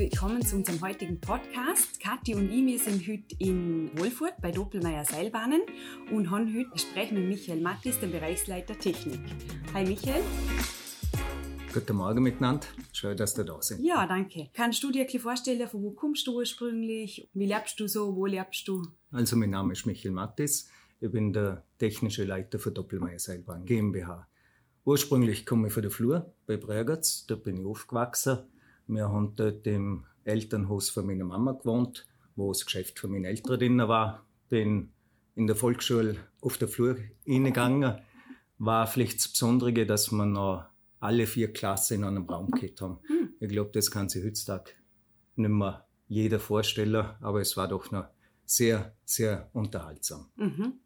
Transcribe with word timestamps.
willkommen 0.00 0.40
zu 0.40 0.56
unserem 0.56 0.80
heutigen 0.80 1.20
Podcast. 1.20 2.00
Kathi 2.00 2.34
und 2.34 2.50
ich, 2.50 2.64
wir 2.64 2.78
sind 2.78 3.06
heute 3.06 3.36
in 3.38 3.90
Wolfurt 3.98 4.32
bei 4.40 4.50
Doppelmeier 4.50 5.04
Seilbahnen 5.04 5.60
und 6.10 6.30
haben 6.30 6.46
heute 6.56 6.70
Gespräch 6.70 7.12
mit 7.12 7.28
Michael 7.28 7.60
Mattis, 7.60 8.00
dem 8.00 8.10
Bereichsleiter 8.10 8.78
Technik. 8.78 9.20
Hi 9.74 9.84
Michael. 9.84 10.22
Guten 11.74 11.96
Morgen 11.96 12.22
miteinander. 12.22 12.66
Schön, 12.94 13.14
dass 13.14 13.34
du 13.34 13.44
da 13.44 13.60
sind. 13.60 13.84
Ja, 13.84 14.06
danke. 14.06 14.48
Kannst 14.54 14.82
du 14.82 14.90
dir 14.90 15.06
ein 15.06 15.20
vorstellen, 15.20 15.68
von 15.68 15.82
wo 15.82 15.90
kommst 15.90 16.26
du 16.26 16.34
ursprünglich? 16.34 17.28
Wie 17.34 17.46
lebst 17.46 17.78
du 17.78 17.86
so? 17.86 18.16
Wo 18.16 18.24
lebst 18.24 18.66
du? 18.68 18.82
Also, 19.12 19.36
mein 19.36 19.50
Name 19.50 19.74
ist 19.74 19.84
Michael 19.84 20.12
Mattis. 20.12 20.70
Ich 21.00 21.10
bin 21.10 21.34
der 21.34 21.62
technische 21.76 22.24
Leiter 22.24 22.58
für 22.58 22.70
Doppelmeier 22.70 23.18
Seilbahn 23.18 23.66
GmbH. 23.66 24.26
Ursprünglich 24.86 25.44
komme 25.44 25.68
ich 25.68 25.74
von 25.74 25.82
der 25.82 25.90
Flur 25.90 26.32
bei 26.46 26.56
Bregatz. 26.56 27.26
Da 27.26 27.34
bin 27.34 27.58
ich 27.58 27.66
aufgewachsen. 27.66 28.38
Wir 28.90 29.08
haben 29.08 29.36
dort 29.36 29.64
im 29.68 30.04
Elternhaus 30.24 30.90
von 30.90 31.06
meiner 31.06 31.24
Mama 31.24 31.52
gewohnt, 31.52 32.08
wo 32.34 32.52
das 32.52 32.64
Geschäft 32.64 32.98
von 32.98 33.12
meinen 33.12 33.24
Eltern 33.24 33.58
drin 33.58 33.78
war. 33.78 34.26
Bin 34.48 34.90
in 35.36 35.46
der 35.46 35.54
Volksschule 35.54 36.16
auf 36.40 36.58
der 36.58 36.66
Flur 36.66 36.96
hingegangen. 37.24 38.00
War 38.58 38.88
vielleicht 38.88 39.18
das 39.18 39.28
Besondere, 39.28 39.86
dass 39.86 40.10
wir 40.10 40.26
noch 40.26 40.64
alle 40.98 41.28
vier 41.28 41.52
Klassen 41.52 41.98
in 41.98 42.04
einem 42.04 42.28
Raum 42.28 42.50
gehabt 42.50 42.80
haben. 42.80 42.98
Hm. 43.06 43.34
Ich 43.38 43.48
glaube, 43.48 43.70
das 43.72 43.92
kann 43.92 44.08
sich 44.08 44.24
heutzutage 44.24 44.72
nicht 45.36 45.50
mehr 45.50 45.86
jeder 46.08 46.40
vorstellen, 46.40 47.06
aber 47.20 47.40
es 47.40 47.56
war 47.56 47.68
doch 47.68 47.92
noch 47.92 48.06
sehr, 48.44 48.96
sehr 49.04 49.48
unterhaltsam. 49.52 50.30
Mhm. 50.34 50.80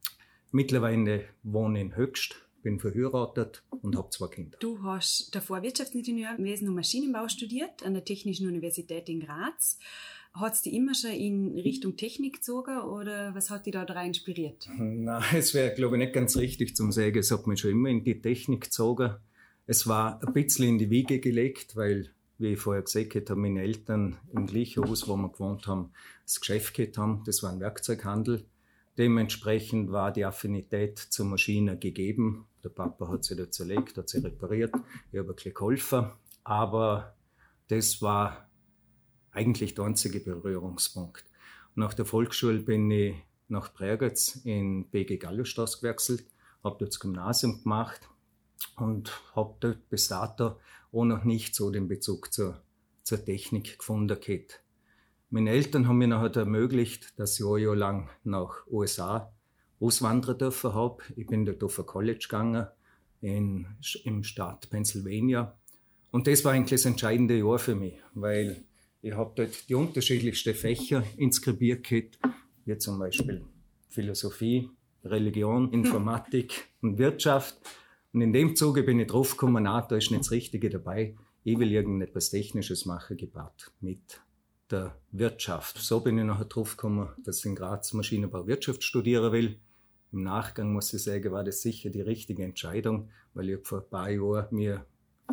Mittlerweile 0.51 1.25
wohne 1.43 1.79
ich 1.79 1.87
in 1.87 1.97
Höchst, 1.97 2.44
bin 2.65 2.81
verheiratet 2.81 3.63
und 3.83 3.95
habe 3.95 4.11
zwei 4.11 4.27
Kinder. 4.27 4.59
Du 4.59 4.83
hast 4.83 5.33
davor 5.35 5.63
Wirtschaftsingenieurwesen 5.63 6.67
und 6.69 6.75
Maschinenbau 6.75 7.29
studiert 7.29 7.85
an 7.85 7.95
der 7.95 8.05
Technischen 8.05 8.49
Universität 8.49 9.09
in 9.09 9.21
Graz. 9.21 9.79
Hat 10.33 10.55
es 10.55 10.63
dich 10.63 10.73
immer 10.73 10.95
schon 10.95 11.13
in 11.13 11.57
Richtung 11.59 11.97
Technik 11.97 12.37
gezogen 12.37 12.79
oder 12.79 13.35
was 13.37 13.51
hat 13.51 13.67
dich 13.67 13.75
da 13.75 13.85
daran 13.85 14.09
inspiriert? 14.09 14.69
Nein, 14.79 15.23
es 15.35 15.55
wäre, 15.55 15.73
glaube 15.75 15.97
ich, 15.97 16.05
nicht 16.05 16.15
ganz 16.15 16.37
richtig 16.37 16.75
zum 16.75 16.91
sagen. 16.91 17.19
Es 17.19 17.31
hat 17.31 17.47
mich 17.47 17.61
schon 17.61 17.71
immer 17.71 17.91
in 17.91 18.03
die 18.03 18.21
Technik 18.21 18.63
gezogen. 18.63 19.15
Es 19.67 19.87
war 19.87 20.21
ein 20.27 20.33
bisschen 20.33 20.67
in 20.67 20.79
die 20.79 20.91
Wiege 20.91 21.21
gelegt, 21.21 21.77
weil, 21.77 22.11
wie 22.39 22.55
ich 22.55 22.59
vorher 22.59 22.83
gesagt 22.83 23.31
habe, 23.31 23.41
meine 23.41 23.63
Eltern 23.63 24.17
im 24.33 24.47
gleichen 24.47 24.85
Haus, 24.85 25.07
wo 25.07 25.17
wir 25.17 25.29
gewohnt 25.29 25.67
haben, 25.67 25.93
das 26.25 26.41
Geschäft 26.41 26.75
gehabt 26.75 26.99
haben. 26.99 27.23
Das 27.27 27.43
war 27.43 27.53
ein 27.53 27.61
Werkzeughandel. 27.61 28.45
Dementsprechend 28.97 29.91
war 29.91 30.13
die 30.13 30.25
Affinität 30.25 30.99
zur 30.99 31.27
Maschine 31.27 31.79
gegeben. 31.79 32.47
Der 32.63 32.69
Papa 32.69 33.09
hat 33.09 33.25
sie 33.25 33.35
da 33.35 33.51
zerlegt, 33.51 33.97
hat 33.99 34.09
sie 34.09 34.19
repariert. 34.19 34.73
Ich 35.11 35.19
habe 35.19 35.31
ein 35.31 35.35
bisschen 35.35 35.55
geholfen. 35.55 36.13
Aber 36.45 37.17
das 37.69 38.01
war 38.03 38.49
eigentlich 39.33 39.75
der 39.75 39.85
einzige 39.87 40.21
Berührungspunkt. 40.21 41.25
Nach 41.75 41.93
der 41.93 42.05
Volksschule 42.05 42.61
bin 42.61 42.91
ich 42.91 43.17
nach 43.49 43.75
Bregenz 43.75 44.41
in 44.45 44.89
BG 44.91 45.17
Gallostraße 45.19 45.81
gewechselt, 45.81 46.25
habe 46.63 46.77
dort 46.79 46.93
das 46.93 47.01
Gymnasium 47.01 47.63
gemacht 47.63 48.09
und 48.77 49.13
habe 49.35 49.57
dort 49.61 49.89
bis 49.91 50.09
dato 50.09 50.57
auch 50.93 51.05
noch 51.05 51.25
nicht 51.25 51.55
so 51.55 51.71
den 51.71 51.89
Bezug 51.89 52.33
zur, 52.33 52.63
zur 53.03 53.25
Technik 53.25 53.79
gefunden. 53.79 54.19
Gehabt. 54.21 54.64
Meine 55.35 55.51
Eltern 55.51 55.89
haben 55.89 55.99
mir 55.99 56.07
nachher 56.07 56.43
ermöglicht, 56.43 57.19
dass 57.19 57.41
ich 57.41 57.45
ein 57.45 57.61
Jahr 57.61 57.75
lang 57.75 58.09
nach 58.23 58.65
USA 58.69 59.33
auswandern 59.81 60.39
dürfen 60.39 60.75
habe. 60.75 61.03
Ich 61.17 61.27
bin 61.27 61.45
dort 61.45 61.61
auf 61.65 61.77
ein 61.77 61.87
College 61.87 62.21
gegangen 62.23 62.69
in, 63.21 63.67
im 64.05 64.23
Staat 64.23 64.71
Pennsylvania. 64.71 65.59
Und 66.13 66.29
das 66.29 66.45
war 66.45 66.53
eigentlich 66.53 66.81
das 66.81 66.85
entscheidende 66.85 67.37
Jahr 67.37 67.59
für 67.59 67.75
mich, 67.75 67.95
weil 68.15 68.63
ich 69.03 69.13
habe 69.15 69.33
dort 69.35 69.69
die 69.69 69.75
unterschiedlichsten 69.75 70.55
Fächer 70.55 71.03
inskribiert 71.17 71.83
gehabt, 71.83 72.17
wie 72.65 72.79
zum 72.79 73.01
Beispiel 73.01 73.45
Philosophie, 73.89 74.71
Religion, 75.05 75.69
Informatik 75.73 76.69
und 76.81 76.99
Wirtschaft. 76.99 77.57
Und 78.13 78.21
in 78.21 78.33
dem 78.33 78.55
Zuge 78.55 78.85
bin 78.85 79.01
ich 79.01 79.09
draufgekommen, 79.09 79.65
na, 79.65 79.81
da 79.81 79.97
ist 79.97 80.13
nicht 80.13 80.21
das 80.21 80.31
Richtige 80.31 80.71
dabei. 80.71 81.17
Ich 81.43 81.59
will 81.59 81.73
irgendetwas 81.73 82.31
Technisches 82.31 82.87
machen, 82.87 83.17
gepaart 83.17 83.73
mit 83.81 84.21
der 84.71 84.97
Wirtschaft. 85.13 85.79
So 85.79 86.01
bin 86.01 86.19
ich 86.19 86.25
nachher 86.25 86.47
draufgekommen, 86.47 87.09
dass 87.25 87.41
ich 87.41 87.47
in 87.47 87.55
Graz 87.55 87.93
Maschinenbau 87.93 88.47
Wirtschaft 88.47 88.83
studieren 88.83 89.33
will. 89.33 89.59
Im 90.13 90.23
Nachgang 90.23 90.73
muss 90.73 90.93
ich 90.95 91.03
sagen, 91.03 91.33
war 91.33 91.45
das 91.45 91.63
sicher 91.63 91.91
die 91.91 92.01
richtige 92.01 92.45
Entscheidung, 92.45 93.11
weil 93.35 93.51
ich 93.51 93.67
vor 93.67 93.81
ein 93.81 93.91
paar 93.91 94.11
Jahren 94.11 94.55
mir 94.55 94.87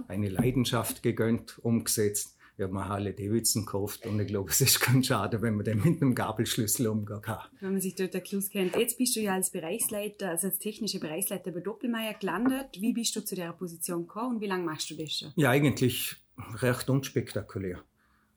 eine 0.07 0.29
Leidenschaft 0.29 1.03
gegönnt, 1.03 1.59
umgesetzt. 1.59 2.37
Ich 2.57 2.63
habe 2.63 2.73
mir 2.73 2.87
Harley 2.87 3.15
Davidson 3.15 3.65
gekauft 3.65 4.05
und 4.05 4.19
ich 4.19 4.27
glaube, 4.27 4.51
es 4.51 4.61
ist 4.61 4.79
ganz 4.81 5.07
schade, 5.07 5.41
wenn 5.41 5.55
man 5.55 5.65
dann 5.65 5.81
mit 5.81 6.01
einem 6.01 6.13
Gabelschlüssel 6.13 6.87
umgehen 6.87 7.21
kann. 7.21 7.39
Wenn 7.59 7.71
man 7.71 7.81
sich 7.81 7.95
dort 7.95 8.13
der 8.13 8.21
Klus 8.21 8.49
kennt. 8.49 8.75
Jetzt 8.75 8.97
bist 8.97 9.15
du 9.15 9.19
ja 9.19 9.33
als 9.33 9.51
Bereichsleiter, 9.51 10.29
also 10.29 10.47
als 10.47 10.59
technischer 10.59 10.99
Bereichsleiter 10.99 11.51
bei 11.51 11.61
Doppelmeier 11.61 12.13
gelandet. 12.13 12.67
Wie 12.79 12.93
bist 12.93 13.15
du 13.15 13.23
zu 13.23 13.35
der 13.35 13.53
Position 13.53 14.01
gekommen 14.01 14.35
und 14.35 14.41
wie 14.41 14.47
lange 14.47 14.65
machst 14.65 14.89
du 14.91 14.95
das 14.95 15.11
schon? 15.11 15.31
Ja, 15.35 15.49
eigentlich 15.49 16.15
recht 16.61 16.89
unspektakulär. 16.89 17.83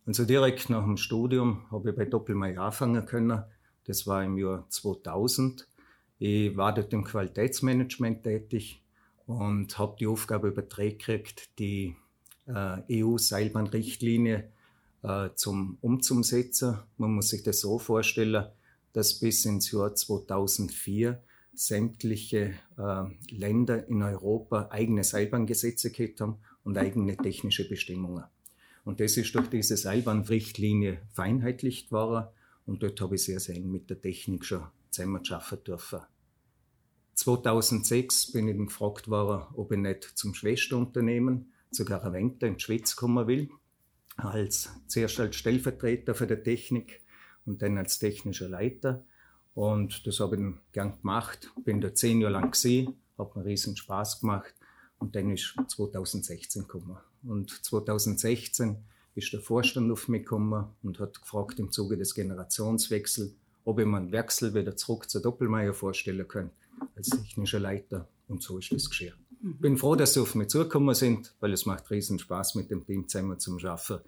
Also 0.06 0.25
direkt 0.25 0.69
nach 0.69 0.84
dem 0.84 0.98
Studium 0.98 1.70
habe 1.70 1.91
ich 1.91 1.97
bei 1.97 2.04
Doppelmeier 2.04 2.60
anfangen 2.60 3.06
können. 3.06 3.42
Das 3.87 4.06
war 4.06 4.22
im 4.22 4.37
Jahr 4.37 4.66
2000. 4.69 5.66
Ich 6.19 6.56
war 6.56 6.75
dort 6.75 6.92
im 6.92 7.04
Qualitätsmanagement 7.04 8.22
tätig 8.22 8.82
und 9.26 9.78
habe 9.78 9.97
die 9.98 10.06
Aufgabe 10.06 10.48
übertragen 10.48 10.98
gekriegt, 10.98 11.59
die 11.59 11.97
äh, 12.47 13.03
EU-Seilbahnrichtlinie 13.03 14.50
äh, 15.03 15.28
zum 15.34 15.78
umzusetzen. 15.81 16.78
Man 16.98 17.14
muss 17.14 17.31
sich 17.31 17.43
das 17.43 17.60
so 17.60 17.78
vorstellen, 17.78 18.47
dass 18.93 19.20
bis 19.20 19.44
ins 19.47 19.72
Jahr 19.72 19.94
2004 19.94 21.22
sämtliche 21.54 22.54
äh, 22.76 23.04
Länder 23.31 23.88
in 23.88 24.03
Europa 24.03 24.69
eigene 24.70 25.03
Seilbahngesetze 25.03 25.91
gehabt 25.91 26.20
haben 26.20 26.38
und 26.62 26.76
eigene 26.76 27.16
technische 27.16 27.69
Bestimmungen. 27.69 28.25
Und 28.84 29.00
das 29.00 29.16
ist 29.16 29.34
durch 29.34 29.48
diese 29.48 29.76
Seilbahnrichtlinie 29.76 31.00
vereinheitlicht 31.12 31.90
worden. 31.90 32.28
Und 32.66 32.82
dort 32.82 33.00
habe 33.00 33.16
ich 33.16 33.24
sehr, 33.24 33.40
sehr 33.40 33.56
eng 33.56 33.70
mit 33.70 33.88
der 33.90 34.00
Technik 34.00 34.44
schon 34.44 34.66
zusammenarbeiten 34.90 35.64
dürfen. 35.64 36.00
2006 37.14 38.32
bin 38.32 38.48
ich 38.48 38.56
dann 38.56 38.66
gefragt 38.66 39.08
worden, 39.08 39.46
ob 39.54 39.72
ich 39.72 39.78
nicht 39.78 40.04
zum 40.04 40.34
Schwesterunternehmen, 40.34 41.52
zu 41.70 41.84
Garaventa 41.84 42.46
in 42.46 42.56
die 42.56 42.60
Schweiz 42.60 42.96
kommen 42.96 43.26
will. 43.26 43.48
Als, 44.16 44.70
zuerst 44.86 45.18
als 45.18 45.36
Stellvertreter 45.36 46.14
für 46.14 46.26
die 46.26 46.36
Technik 46.36 47.02
und 47.46 47.62
dann 47.62 47.78
als 47.78 47.98
technischer 47.98 48.48
Leiter. 48.48 49.04
Und 49.54 50.06
das 50.06 50.20
habe 50.20 50.36
ich 50.36 50.42
dann 50.42 50.60
gern 50.72 51.00
gemacht. 51.00 51.52
Bin 51.64 51.80
da 51.80 51.94
zehn 51.94 52.20
Jahre 52.20 52.34
lang 52.34 52.52
gesehen, 52.52 52.94
hat 53.18 53.34
mir 53.34 53.44
riesen 53.44 53.76
Spaß 53.76 54.20
gemacht. 54.20 54.54
Und 55.04 55.15
dann 55.15 55.31
ist 55.31 55.54
2016 55.69 56.62
gekommen. 56.62 56.97
Und 57.25 57.50
2016 57.62 58.78
ist 59.15 59.34
der 59.34 59.41
Vorstand 59.41 59.92
auf 59.92 60.09
mich 60.09 60.22
gekommen 60.22 60.65
und 60.82 60.98
hat 60.98 61.20
gefragt 61.20 61.59
im 61.60 61.70
Zuge 61.70 61.98
des 61.98 62.15
Generationswechsels, 62.15 63.34
ob 63.66 63.81
ich 63.81 63.84
mir 63.84 63.98
einen 63.98 64.12
Wechsel 64.12 64.54
wieder 64.54 64.76
zurück 64.76 65.10
zur 65.10 65.20
Doppelmeier 65.20 65.75
vorstellen 65.75 66.26
kann, 66.26 66.50
als 66.97 67.10
technischer 67.10 67.60
Leiter. 67.60 68.09
Und 68.28 68.43
so 68.43 68.56
ist 68.56 68.72
das 68.72 68.88
geschehen. 68.88 69.12
Mhm. 69.43 69.59
Bin 69.59 69.76
froh, 69.76 69.94
dass 69.94 70.14
Sie 70.14 70.20
auf 70.20 70.34
mich 70.34 70.48
zugekommen 70.48 70.94
sind, 70.94 71.34
weil 71.41 71.53
es 71.53 71.66
macht 71.66 71.91
riesen 71.91 72.19
Spaß 72.19 72.54
mit 72.54 72.70
dem 72.70 72.87
Team 72.87 73.06
zusammen 73.06 73.38
zum 73.38 73.59
Schaffen. 73.59 73.98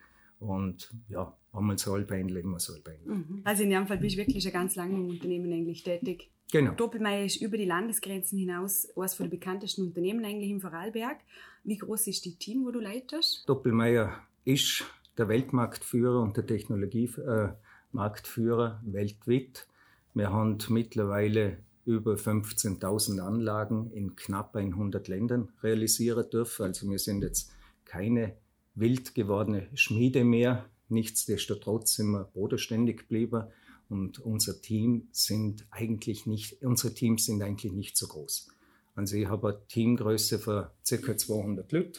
Und 0.40 0.94
ja, 1.10 1.36
einmal 1.52 1.76
soll 1.76 2.06
behandeln, 2.06 2.42
immer 2.42 2.58
soll 2.58 2.80
behandeln. 2.80 3.18
Mhm. 3.18 3.40
Also 3.44 3.64
in 3.64 3.68
dem 3.68 3.86
Fall 3.86 3.98
bist 3.98 4.16
du 4.16 4.20
wirklich 4.20 4.42
schon 4.42 4.52
ganz 4.52 4.76
lange 4.76 4.94
im 4.94 5.10
Unternehmen 5.10 5.52
eigentlich 5.52 5.82
tätig. 5.82 6.30
Genau. 6.52 6.72
Doppelmeier 6.72 7.24
ist 7.24 7.40
über 7.40 7.56
die 7.56 7.64
Landesgrenzen 7.64 8.38
hinaus 8.38 8.86
eines 8.96 9.16
den 9.16 9.30
bekanntesten 9.30 9.82
Unternehmen 9.82 10.24
eigentlich 10.24 10.50
im 10.50 10.60
Vorarlberg. 10.60 11.18
Wie 11.64 11.76
groß 11.76 12.06
ist 12.06 12.24
das 12.24 12.38
Team, 12.38 12.64
wo 12.64 12.70
du 12.70 12.78
leitest? 12.78 13.42
Doppelmeier 13.48 14.12
ist 14.44 14.84
der 15.18 15.26
Weltmarktführer 15.28 16.22
und 16.22 16.36
der 16.36 16.46
Technologiemarktführer 16.46 18.80
äh, 18.86 18.92
weltweit. 18.92 19.66
Wir 20.14 20.30
haben 20.30 20.58
mittlerweile 20.68 21.58
über 21.84 22.14
15.000 22.14 23.18
Anlagen 23.20 23.90
in 23.92 24.14
knapp 24.14 24.54
100 24.54 25.08
Ländern 25.08 25.48
realisieren 25.62 26.30
dürfen. 26.30 26.66
Also 26.66 26.88
wir 26.88 26.98
sind 26.98 27.22
jetzt 27.22 27.52
keine 27.84 28.36
wild 28.74 29.14
gewordene 29.14 29.68
Schmiede 29.74 30.24
mehr. 30.24 30.66
Nichtsdestotrotz 30.88 31.96
sind 31.96 32.12
wir 32.12 32.24
bodenständig 32.24 32.98
geblieben 32.98 33.48
und 33.88 34.18
unser 34.18 34.60
Team 34.60 35.08
sind 35.12 35.66
eigentlich 35.70 36.26
nicht, 36.26 36.62
unsere 36.62 36.92
Teams 36.94 37.26
sind 37.26 37.42
eigentlich 37.42 37.72
nicht 37.72 37.96
so 37.96 38.06
groß. 38.08 38.48
Also 38.94 39.16
ich 39.16 39.26
habe 39.26 39.48
eine 39.48 39.66
Teamgröße 39.68 40.38
von 40.38 40.66
ca. 40.88 41.16
200 41.16 41.70
Leuten. 41.70 41.98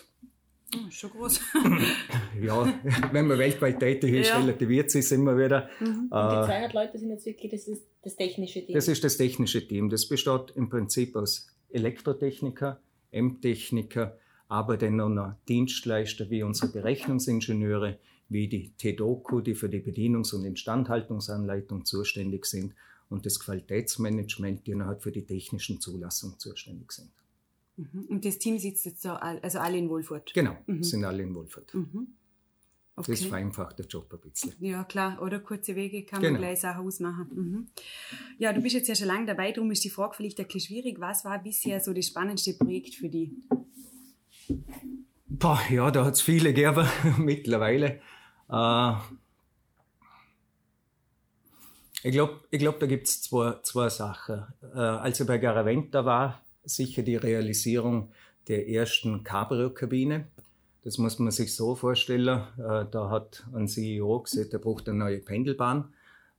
Schon 0.90 1.12
groß. 1.12 1.40
ja, 2.42 2.82
wenn 3.14 3.28
man 3.28 3.38
weltweit 3.38 3.80
tätig 3.80 4.14
ist, 4.14 4.30
ja. 4.30 4.40
relativiert 4.40 4.92
sich 4.92 5.10
immer 5.14 5.38
wieder. 5.38 5.70
Mhm. 5.80 6.10
Und 6.10 6.32
die 6.32 6.46
200 6.46 6.74
Leute 6.74 6.98
sind 7.00 7.10
jetzt 7.12 7.26
wirklich 7.26 7.52
das, 7.52 7.68
ist 7.68 7.88
das 8.02 8.16
technische 8.18 8.66
Team? 8.66 8.76
Das 8.76 8.88
ist 8.90 9.04
das 9.04 9.16
technische 9.16 9.66
Team. 9.66 9.90
Das 9.90 10.08
besteht 10.10 10.52
im 10.56 10.70
Prinzip 10.70 11.16
aus 11.16 11.48
Elektrotechniker, 11.70 12.82
M-Techniker, 13.12 14.18
aber 14.50 14.76
dann 14.76 14.98
noch 14.98 15.36
Dienstleister 15.48 16.30
wie 16.30 16.44
unsere 16.44 16.72
Berechnungsingenieure, 16.72 17.98
wie 18.30 18.48
die 18.48 18.72
TEDOKU, 18.78 19.42
die 19.42 19.56
für 19.56 19.70
die 19.70 19.82
Bedienungs- 19.82 20.36
und 20.36 20.46
Instandhaltungsanleitung 20.46 21.86
zuständig 21.86 22.46
sind, 22.46 22.74
und 23.10 23.26
das 23.26 23.40
Qualitätsmanagement, 23.40 24.68
die 24.68 24.72
innerhalb 24.72 25.02
für 25.02 25.12
die 25.12 25.26
technischen 25.26 25.80
Zulassungen 25.80 26.38
zuständig 26.40 26.92
sind. 26.92 27.12
Mhm. 27.78 28.06
Und 28.10 28.26
das 28.26 28.38
Team 28.38 28.58
sitzt 28.58 28.86
jetzt 28.86 29.02
so, 29.02 29.12
also 29.12 29.60
alle 29.60 29.78
in 29.78 29.90
Wohlfurt? 29.90 30.34
Genau, 30.34 30.58
mhm. 30.66 30.84
sind 30.84 31.06
alle 31.06 31.24
in 31.24 31.34
Wohlfurt. 31.34 31.74
Mhm. 31.74 32.08
Okay. 32.96 33.12
Das 33.12 33.26
vereinfacht 33.26 33.78
der 33.78 33.86
Job 33.86 34.12
ein 34.12 34.20
bisschen. 34.20 34.54
Ja, 34.60 34.84
klar. 34.84 35.22
Oder 35.22 35.40
kurze 35.40 35.76
Wege 35.76 36.04
kann 36.04 36.20
genau. 36.20 36.34
man 36.34 36.42
gleich 36.42 36.62
Sachen 36.62 36.88
ausmachen. 36.88 37.28
Mhm. 37.32 37.68
Ja, 38.40 38.52
du 38.54 38.62
bist 38.62 38.74
jetzt 38.74 38.88
ja 38.88 38.96
schon 38.96 39.08
lange 39.08 39.28
dabei, 39.28 39.52
darum 39.52 39.70
ist 39.70 39.84
die 39.84 39.92
Frage 39.92 40.16
vielleicht 40.16 40.40
ein 40.40 40.48
bisschen 40.48 40.62
schwierig. 40.62 41.00
Was 41.00 41.24
war 41.24 41.38
bisher 41.42 41.80
so 41.80 41.94
das 41.94 42.08
spannendste 42.08 42.56
Projekt 42.56 42.96
für 42.96 43.08
dich? 43.08 43.30
Boah, 45.28 45.62
ja, 45.70 45.92
da 45.92 46.06
hat 46.06 46.16
es 46.16 46.22
viele 46.22 46.54
gegeben 46.54 46.88
mittlerweile. 47.20 48.02
Äh, 48.50 48.94
ich 52.04 52.12
glaube, 52.12 52.40
ich 52.52 52.60
glaub, 52.60 52.80
da 52.80 52.86
gibt 52.86 53.08
es 53.08 53.22
zwei, 53.22 53.56
zwei 53.64 53.90
Sachen. 53.90 54.46
Äh, 54.74 54.80
als 54.80 55.20
ich 55.20 55.28
bei 55.28 55.38
Garaventa 55.38 56.06
war, 56.06 56.42
sicher 56.64 57.02
die 57.02 57.16
Realisierung 57.16 58.12
der 58.48 58.70
ersten 58.70 59.24
Cabrio-Kabine 59.24 60.28
das 60.88 60.98
muss 60.98 61.20
man 61.20 61.32
sich 61.32 61.54
so 61.54 61.76
vorstellen. 61.76 62.44
Äh, 62.58 62.86
da 62.90 63.10
hat 63.10 63.46
ein 63.54 63.68
CEO 63.68 64.22
gesagt, 64.22 64.54
er 64.54 64.60
braucht 64.60 64.88
eine 64.88 64.98
neue 64.98 65.20
Pendelbahn. 65.20 65.94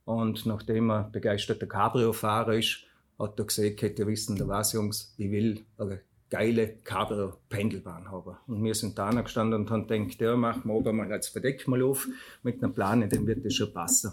Und 0.05 0.47
nachdem 0.47 0.89
er 0.89 1.03
begeisterter 1.03 1.67
Cabrio-Fahrer 1.67 2.55
ist, 2.55 2.79
hat 3.19 3.37
er 3.37 3.45
gesagt, 3.45 3.83
hätte 3.83 4.07
wissen, 4.07 4.37
da 4.37 4.47
was, 4.47 4.73
Jungs, 4.73 5.13
ich 5.17 5.29
will 5.29 5.65
eine 5.77 6.01
geile 6.29 6.75
Cabrio-Pendelbahn 6.83 8.11
haben. 8.11 8.37
Und 8.47 8.63
wir 8.63 8.75
sind 8.75 8.97
da 8.97 9.09
gestanden 9.09 9.61
und 9.61 9.71
haben 9.71 9.87
gedacht, 9.87 10.21
ja, 10.21 10.35
machen 10.35 10.63
wir 10.65 10.73
oben 10.73 10.97
mal 10.97 11.11
als 11.11 11.27
Verdeck 11.27 11.67
mal 11.67 11.81
auf 11.81 12.07
mit 12.43 12.61
einer 12.61 12.71
Plane, 12.71 13.07
dann 13.07 13.25
wird 13.27 13.45
das 13.45 13.55
schon 13.55 13.73
passen. 13.73 14.11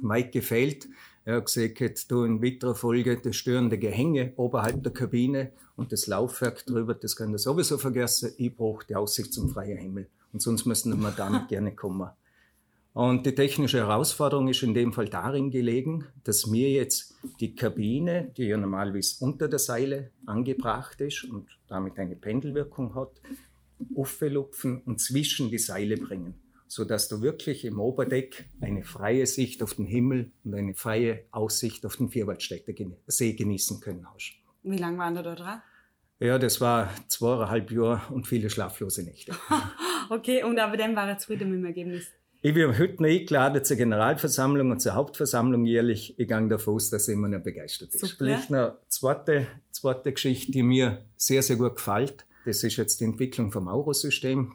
Mike 0.00 0.30
gefällt, 0.30 0.88
er 1.24 1.36
hat 1.36 1.46
gesagt, 1.46 2.10
du 2.10 2.24
in 2.24 2.42
weiterer 2.42 2.74
Folge 2.74 3.16
das 3.16 3.36
störende 3.36 3.78
Gehänge 3.78 4.32
oberhalb 4.36 4.82
der 4.82 4.92
Kabine 4.92 5.52
und 5.76 5.92
das 5.92 6.06
Laufwerk 6.06 6.66
drüber, 6.66 6.94
das 6.94 7.16
kann 7.16 7.32
er 7.32 7.38
sowieso 7.38 7.78
vergessen. 7.78 8.32
Ich 8.36 8.54
brauche 8.54 8.86
die 8.86 8.96
Aussicht 8.96 9.32
zum 9.32 9.48
freien 9.48 9.78
Himmel. 9.78 10.08
Und 10.32 10.42
sonst 10.42 10.66
müssen 10.66 11.00
wir 11.00 11.10
damit 11.12 11.48
gerne 11.48 11.74
kommen. 11.74 12.10
Und 12.94 13.26
die 13.26 13.34
technische 13.34 13.78
Herausforderung 13.78 14.48
ist 14.48 14.62
in 14.62 14.72
dem 14.72 14.92
Fall 14.92 15.08
darin 15.08 15.50
gelegen, 15.50 16.06
dass 16.22 16.46
mir 16.46 16.70
jetzt 16.70 17.14
die 17.40 17.54
Kabine, 17.54 18.32
die 18.36 18.44
ja 18.44 18.56
normalerweise 18.56 19.22
unter 19.24 19.48
der 19.48 19.58
Seile 19.58 20.10
angebracht 20.26 21.00
ist 21.00 21.24
und 21.24 21.48
damit 21.66 21.98
eine 21.98 22.16
Pendelwirkung 22.16 22.94
hat, 22.94 23.20
auflupfen 23.96 24.80
und 24.86 25.00
zwischen 25.00 25.50
die 25.50 25.58
Seile 25.58 25.96
bringen 25.96 26.34
so 26.74 26.84
dass 26.84 27.08
du 27.08 27.22
wirklich 27.22 27.64
im 27.64 27.78
Oberdeck 27.78 28.50
eine 28.60 28.82
freie 28.82 29.26
Sicht 29.26 29.62
auf 29.62 29.74
den 29.74 29.84
Himmel 29.84 30.32
und 30.42 30.54
eine 30.54 30.74
freie 30.74 31.24
Aussicht 31.30 31.86
auf 31.86 31.96
den 31.96 32.08
Vierwaldstätter 32.08 32.72
See 33.06 33.34
genießen 33.34 33.80
können 33.80 34.04
hast. 34.12 34.34
Wie 34.64 34.78
lange 34.78 34.98
waren 34.98 35.14
du 35.14 35.22
da 35.22 35.36
dran? 35.36 35.62
Ja, 36.18 36.36
das 36.36 36.60
war 36.60 36.90
zweieinhalb 37.06 37.70
Jahre 37.70 38.12
und 38.12 38.26
viele 38.26 38.50
schlaflose 38.50 39.04
Nächte. 39.04 39.36
okay, 40.10 40.42
und 40.42 40.58
aber 40.58 40.76
dann 40.76 40.96
war 40.96 41.08
er 41.08 41.18
zufrieden 41.18 41.50
mit 41.50 41.60
dem 41.60 41.66
Ergebnis? 41.66 42.06
Ich 42.46 42.52
bin 42.52 42.78
heute 42.78 43.02
noch 43.02 43.08
eingeladen 43.08 43.64
zur 43.64 43.78
Generalversammlung 43.78 44.70
und 44.70 44.80
zur 44.80 44.94
Hauptversammlung 44.94 45.64
jährlich. 45.64 46.14
Ich 46.18 46.28
gehe 46.28 46.48
davon 46.48 46.74
aus, 46.74 46.90
dass 46.90 47.08
immer 47.08 47.26
noch 47.26 47.40
begeistert 47.42 47.94
ist. 47.94 48.02
Super. 48.02 48.16
Vielleicht 48.18 48.50
noch 48.50 48.58
eine 48.58 48.76
zweite, 48.88 49.46
zweite 49.70 50.12
Geschichte, 50.12 50.52
die 50.52 50.62
mir 50.62 51.06
sehr, 51.16 51.42
sehr 51.42 51.56
gut 51.56 51.76
gefällt. 51.76 52.26
Das 52.44 52.62
ist 52.62 52.76
jetzt 52.76 53.00
die 53.00 53.04
Entwicklung 53.04 53.50
vom 53.50 53.66
Eurosystem 53.66 54.52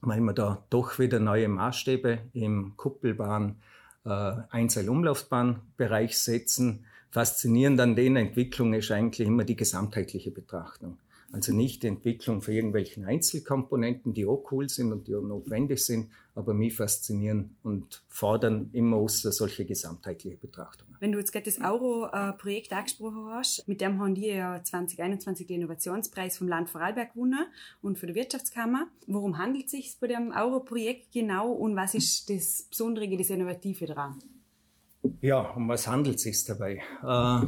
weil 0.00 0.20
wir 0.20 0.32
da 0.32 0.64
doch 0.70 0.98
wieder 0.98 1.20
neue 1.20 1.48
Maßstäbe 1.48 2.18
im 2.32 2.74
Kuppelbahn, 2.76 3.56
äh, 4.04 4.34
Einzelumlaufbahnbereich 4.50 6.18
setzen. 6.18 6.84
Faszinierend 7.10 7.80
an 7.80 7.96
den 7.96 8.16
Entwicklungen 8.16 8.74
ist 8.74 8.90
eigentlich 8.90 9.26
immer 9.26 9.44
die 9.44 9.56
gesamtheitliche 9.56 10.30
Betrachtung. 10.30 10.98
Also 11.32 11.52
nicht 11.52 11.82
die 11.82 11.88
Entwicklung 11.88 12.40
für 12.40 12.52
irgendwelchen 12.52 13.04
Einzelkomponenten, 13.04 14.14
die 14.14 14.26
auch 14.26 14.44
cool 14.52 14.68
sind 14.68 14.92
und 14.92 15.08
die 15.08 15.14
auch 15.14 15.22
notwendig 15.22 15.84
sind, 15.84 16.10
aber 16.36 16.52
mich 16.52 16.76
faszinieren 16.76 17.56
und 17.62 18.04
fordern 18.08 18.68
immer 18.72 18.98
aus 18.98 19.22
solche 19.22 19.64
gesamtheitliche 19.64 20.36
Betrachtungen. 20.36 20.94
Wenn 21.00 21.12
du 21.12 21.18
jetzt 21.18 21.32
gerade 21.32 21.46
das 21.46 21.58
Euro-Projekt 21.58 22.72
angesprochen 22.72 23.26
hast, 23.30 23.66
mit 23.66 23.80
dem 23.80 23.98
haben 23.98 24.14
die 24.14 24.26
ja 24.26 24.62
2021 24.62 25.46
den 25.46 25.62
Innovationspreis 25.62 26.36
vom 26.36 26.46
Land 26.46 26.68
Vorarlberg 26.68 27.14
gewonnen 27.14 27.46
und 27.80 27.98
für 27.98 28.06
die 28.06 28.14
Wirtschaftskammer. 28.14 28.86
Worum 29.06 29.38
handelt 29.38 29.64
es 29.64 29.70
sich 29.70 29.96
bei 29.98 30.08
dem 30.08 30.30
Euro-Projekt 30.30 31.10
genau 31.10 31.50
und 31.52 31.74
was 31.74 31.94
ist 31.94 32.28
das 32.28 32.66
Besondere, 32.68 33.16
das 33.16 33.30
Innovative 33.30 33.86
daran? 33.86 34.18
Ja, 35.22 35.40
um 35.40 35.68
was 35.68 35.88
handelt 35.88 36.16
es 36.16 36.22
sich 36.22 36.44
dabei? 36.44 36.82
Äh, 37.02 37.46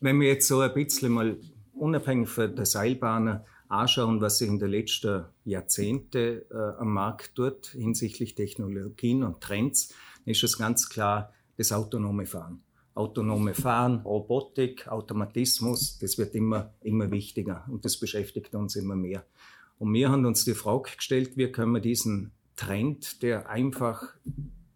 wenn 0.00 0.20
wir 0.20 0.28
jetzt 0.28 0.46
so 0.46 0.60
ein 0.60 0.74
bisschen 0.74 1.12
mal 1.12 1.38
unabhängig 1.72 2.28
von 2.28 2.54
der 2.54 2.66
Seilbahn 2.66 3.42
anschauen, 3.70 4.20
was 4.20 4.38
sich 4.38 4.48
in 4.48 4.58
den 4.58 4.70
letzten 4.70 5.24
Jahrzehnten 5.44 6.42
äh, 6.50 6.54
am 6.78 6.92
Markt 6.92 7.36
tut 7.36 7.68
hinsichtlich 7.68 8.34
Technologien 8.34 9.22
und 9.22 9.40
Trends, 9.40 9.94
ist 10.24 10.42
es 10.42 10.58
ganz 10.58 10.88
klar 10.88 11.32
das 11.56 11.72
autonome 11.72 12.26
Fahren. 12.26 12.62
Autonome 12.94 13.54
Fahren, 13.54 14.00
Robotik, 14.00 14.88
Automatismus, 14.88 15.98
das 15.98 16.18
wird 16.18 16.34
immer, 16.34 16.74
immer 16.80 17.10
wichtiger 17.10 17.64
und 17.70 17.84
das 17.84 17.98
beschäftigt 17.98 18.54
uns 18.54 18.74
immer 18.74 18.96
mehr. 18.96 19.24
Und 19.78 19.94
wir 19.94 20.10
haben 20.10 20.26
uns 20.26 20.44
die 20.44 20.54
Frage 20.54 20.90
gestellt, 20.96 21.36
wie 21.36 21.50
können 21.50 21.72
wir 21.72 21.80
diesen 21.80 22.32
Trend, 22.56 23.22
der 23.22 23.48
einfach 23.48 24.02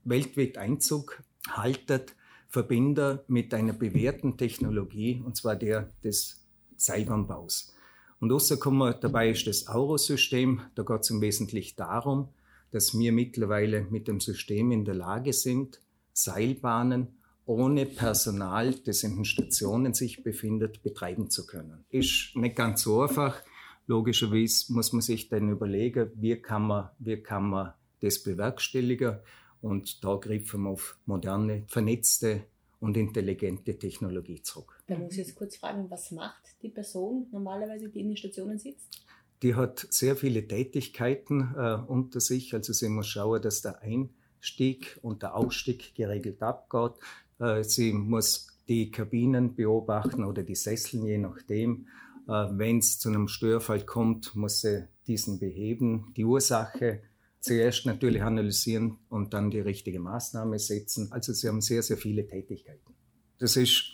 weltweit 0.04 0.56
Einzug 0.56 1.22
haltet, 1.48 2.14
verbinden 2.48 3.18
mit 3.26 3.52
einer 3.52 3.72
bewährten 3.72 4.38
Technologie, 4.38 5.20
und 5.24 5.36
zwar 5.36 5.56
der 5.56 5.92
des 6.04 6.46
Seilbahnbaus. 6.76 7.74
Und 8.20 8.30
rausgekommen 8.30 8.94
dabei 9.00 9.30
ist 9.30 9.46
das 9.46 9.68
Eurosystem. 9.68 10.60
Da 10.74 10.82
geht 10.82 11.00
es 11.00 11.10
im 11.10 11.20
Wesentlichen 11.20 11.76
darum, 11.76 12.28
dass 12.70 12.98
wir 12.98 13.12
mittlerweile 13.12 13.82
mit 13.90 14.08
dem 14.08 14.20
System 14.20 14.72
in 14.72 14.84
der 14.84 14.94
Lage 14.94 15.32
sind, 15.32 15.80
Seilbahnen 16.12 17.08
ohne 17.46 17.86
Personal, 17.86 18.74
das 18.74 19.02
in 19.02 19.16
den 19.16 19.24
Stationen 19.24 19.94
sich 19.94 20.22
befindet, 20.22 20.82
betreiben 20.82 21.28
zu 21.30 21.46
können. 21.46 21.84
Ist 21.90 22.34
nicht 22.34 22.56
ganz 22.56 22.82
so 22.82 23.02
einfach. 23.02 23.42
Logischerweise 23.86 24.72
muss 24.72 24.92
man 24.92 25.02
sich 25.02 25.28
dann 25.28 25.50
überlegen, 25.50 26.10
wie 26.14 26.36
kann 26.36 26.66
man, 26.66 26.88
wie 26.98 27.18
kann 27.18 27.50
man 27.50 27.74
das 28.00 28.22
bewerkstelligen. 28.22 29.18
Und 29.60 30.02
da 30.04 30.16
griffen 30.16 30.62
wir 30.62 30.70
auf 30.70 30.98
moderne, 31.04 31.64
vernetzte 31.68 32.44
und 32.80 32.96
intelligente 32.96 33.78
Technologie 33.78 34.40
zurück. 34.42 34.73
Da 34.86 34.98
muss 34.98 35.12
ich 35.12 35.18
jetzt 35.18 35.34
kurz 35.34 35.56
fragen, 35.56 35.90
was 35.90 36.10
macht 36.10 36.42
die 36.62 36.68
Person 36.68 37.26
normalerweise, 37.32 37.88
die 37.88 38.00
in 38.00 38.08
den 38.08 38.16
Stationen 38.16 38.58
sitzt? 38.58 39.04
Die 39.42 39.54
hat 39.54 39.86
sehr 39.90 40.16
viele 40.16 40.46
Tätigkeiten 40.46 41.54
äh, 41.56 41.76
unter 41.86 42.20
sich. 42.20 42.54
Also 42.54 42.72
sie 42.72 42.88
muss 42.88 43.08
schauen, 43.08 43.40
dass 43.40 43.62
der 43.62 43.80
Einstieg 43.80 44.98
und 45.02 45.22
der 45.22 45.34
Ausstieg 45.34 45.94
geregelt 45.94 46.42
abgeht. 46.42 46.92
Äh, 47.38 47.64
sie 47.64 47.92
muss 47.92 48.48
die 48.68 48.90
Kabinen 48.90 49.54
beobachten 49.54 50.24
oder 50.24 50.42
die 50.42 50.54
Sesseln, 50.54 51.04
je 51.06 51.18
nachdem. 51.18 51.88
Äh, 52.26 52.46
Wenn 52.52 52.78
es 52.78 52.98
zu 52.98 53.08
einem 53.08 53.28
Störfall 53.28 53.84
kommt, 53.84 54.34
muss 54.34 54.60
sie 54.60 54.88
diesen 55.06 55.38
beheben. 55.38 56.12
Die 56.16 56.24
Ursache 56.24 57.02
zuerst 57.40 57.84
natürlich 57.84 58.22
analysieren 58.22 58.98
und 59.08 59.34
dann 59.34 59.50
die 59.50 59.60
richtige 59.60 60.00
Maßnahme 60.00 60.58
setzen. 60.58 61.12
Also 61.12 61.32
sie 61.32 61.48
haben 61.48 61.60
sehr, 61.60 61.82
sehr 61.82 61.98
viele 61.98 62.26
Tätigkeiten. 62.26 62.94
Das 63.38 63.56
ist 63.56 63.92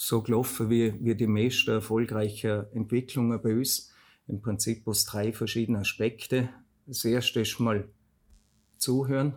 so 0.00 0.22
gelaufen 0.22 0.70
wie, 0.70 0.94
wie 1.04 1.14
die 1.14 1.26
meisten 1.26 1.70
erfolgreichen 1.70 2.64
Entwicklungen 2.72 3.40
bei 3.42 3.54
uns. 3.56 3.92
Im 4.26 4.40
Prinzip 4.40 4.86
aus 4.86 5.04
drei 5.04 5.32
verschiedenen 5.32 5.80
Aspekte. 5.80 6.48
Das 6.86 7.04
erste 7.04 7.40
ist 7.40 7.58
mal 7.60 7.88
Zuhören, 8.78 9.34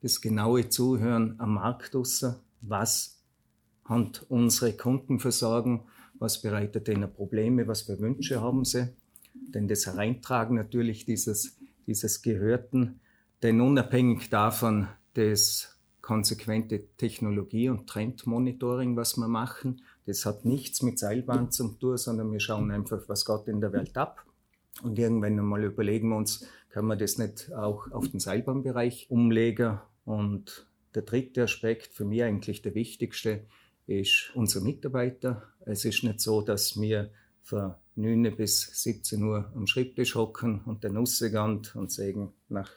das 0.00 0.20
genaue 0.20 0.68
Zuhören 0.68 1.34
am 1.38 1.54
Markt 1.54 1.94
draussen. 1.94 2.36
Was 2.60 3.20
haben 3.84 4.12
unsere 4.28 4.74
Kunden 4.74 5.18
versorgen? 5.18 5.86
Was 6.18 6.40
bereitet 6.40 6.88
ihnen 6.88 7.12
Probleme? 7.12 7.66
Was 7.66 7.82
für 7.82 7.98
Wünsche 7.98 8.40
haben 8.40 8.64
sie? 8.64 8.94
Denn 9.34 9.66
das 9.66 9.86
Hereintragen 9.86 10.54
natürlich 10.56 11.04
dieses 11.04 11.58
dieses 11.88 12.20
Gehörten, 12.22 13.00
denn 13.42 13.60
unabhängig 13.60 14.28
davon 14.28 14.88
das 15.14 15.77
konsequente 16.08 16.86
Technologie- 16.96 17.68
und 17.68 17.86
Trendmonitoring, 17.86 18.96
was 18.96 19.18
wir 19.18 19.28
machen, 19.28 19.82
das 20.06 20.24
hat 20.24 20.46
nichts 20.46 20.80
mit 20.80 20.98
Seilbahn 20.98 21.50
zu 21.50 21.68
tun, 21.68 21.98
sondern 21.98 22.32
wir 22.32 22.40
schauen 22.40 22.70
einfach, 22.70 23.06
was 23.08 23.26
geht 23.26 23.46
in 23.46 23.60
der 23.60 23.74
Welt 23.74 23.94
ab. 23.98 24.24
Und 24.82 24.98
irgendwann 24.98 25.38
einmal 25.38 25.64
überlegen 25.64 26.08
wir 26.08 26.16
uns, 26.16 26.46
können 26.70 26.88
wir 26.88 26.96
das 26.96 27.18
nicht 27.18 27.52
auch 27.52 27.90
auf 27.90 28.08
den 28.08 28.20
Seilbahnbereich 28.20 29.10
umlegen? 29.10 29.80
Und 30.06 30.66
der 30.94 31.02
dritte 31.02 31.42
Aspekt, 31.42 31.88
für 31.92 32.06
mich 32.06 32.22
eigentlich 32.22 32.62
der 32.62 32.74
wichtigste, 32.74 33.44
ist 33.86 34.30
unser 34.34 34.62
Mitarbeiter. 34.62 35.42
Es 35.66 35.84
ist 35.84 36.04
nicht 36.04 36.22
so, 36.22 36.40
dass 36.40 36.80
wir 36.80 37.10
von 37.42 37.74
9 37.96 38.34
bis 38.34 38.62
17 38.82 39.22
Uhr 39.22 39.52
am 39.54 39.66
Schreibtisch 39.66 40.14
hocken 40.14 40.62
und 40.64 40.84
dann 40.84 40.96
rausgehen 40.96 41.66
und 41.74 41.92
sagen, 41.92 42.32
nach 42.48 42.70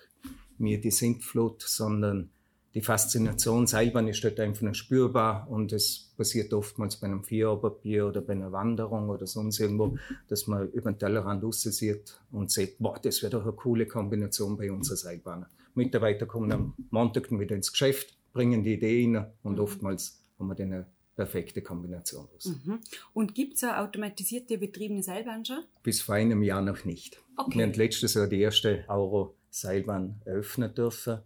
mir 0.58 0.82
die 0.82 0.92
Sintflut, 0.92 1.62
sondern 1.62 2.30
die 2.74 2.82
Faszination 2.82 3.68
Seilbahn 3.68 4.08
ist 4.08 4.24
dort 4.24 4.40
einfach 4.40 4.62
nur 4.62 4.74
spürbar 4.74 5.50
und 5.50 5.74
es 5.74 6.14
passiert 6.16 6.54
oftmals 6.54 6.96
bei 6.98 7.08
einem 7.08 7.24
Viererpapier 7.24 8.08
oder 8.08 8.22
bei 8.22 8.34
einer 8.34 8.52
Wanderung 8.52 9.10
oder 9.10 9.28
sonst 9.28 9.60
irgendwo, 9.60 9.98
dass 10.28 10.48
man 10.48 10.70
über 10.70 10.92
den 10.92 11.00
Tellerrand 11.00 11.44
sieht 11.54 12.20
und 12.32 12.50
sieht, 12.50 12.78
boah, 12.80 12.98
das 13.02 13.22
wäre 13.22 13.32
doch 13.32 13.44
eine 13.44 13.54
coole 13.54 13.88
Kombination 13.88 14.58
bei 14.58 14.72
unserer 14.72 14.98
Seilbahn. 14.98 15.46
Mitarbeiter 15.76 16.26
kommen 16.26 16.52
am 16.52 16.74
Montag 16.92 17.30
wieder 17.32 17.56
ins 17.56 17.72
Geschäft, 17.72 18.18
bringen 18.34 18.64
die 18.64 18.74
Idee 18.74 19.06
rein 19.06 19.26
und 19.44 19.54
mhm. 19.54 19.60
oftmals 19.60 20.24
haben 20.40 20.48
wir 20.48 20.56
dann 20.56 20.74
eine 20.74 20.86
perfekte 21.16 21.62
Kombination 21.62 22.28
aus. 22.36 22.46
Mhm. 22.46 22.80
Und 23.14 23.36
gibt 23.36 23.56
es 23.56 23.64
eine 23.64 23.80
automatisierte 23.80 24.58
betriebene 24.58 25.04
Seilbahn 25.04 25.46
schon? 25.46 25.64
Bis 25.84 26.02
vor 26.02 26.16
einem 26.16 26.42
Jahr 26.42 26.62
noch 26.62 26.86
nicht. 26.86 27.22
Okay. 27.36 27.60
Wir 27.60 27.66
haben 27.66 27.74
letztes 27.74 28.14
Jahr 28.14 28.28
die 28.28 28.40
erste 28.40 28.86
Euro-Seilbahn 28.88 30.22
eröffnen 30.26 30.74
dürfen. 30.74 31.20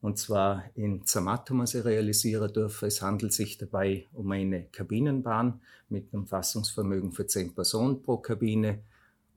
Und 0.00 0.18
zwar 0.18 0.64
in 0.74 1.04
Zermatt 1.04 1.50
haben 1.50 1.58
wir 1.58 1.66
sie 1.66 1.80
realisieren 1.80 2.52
dürfen. 2.52 2.88
Es 2.88 3.02
handelt 3.02 3.32
sich 3.32 3.58
dabei 3.58 4.06
um 4.14 4.30
eine 4.30 4.64
Kabinenbahn 4.72 5.60
mit 5.90 6.12
einem 6.12 6.26
Fassungsvermögen 6.26 7.12
für 7.12 7.26
zehn 7.26 7.54
Personen 7.54 8.02
pro 8.02 8.16
Kabine. 8.16 8.80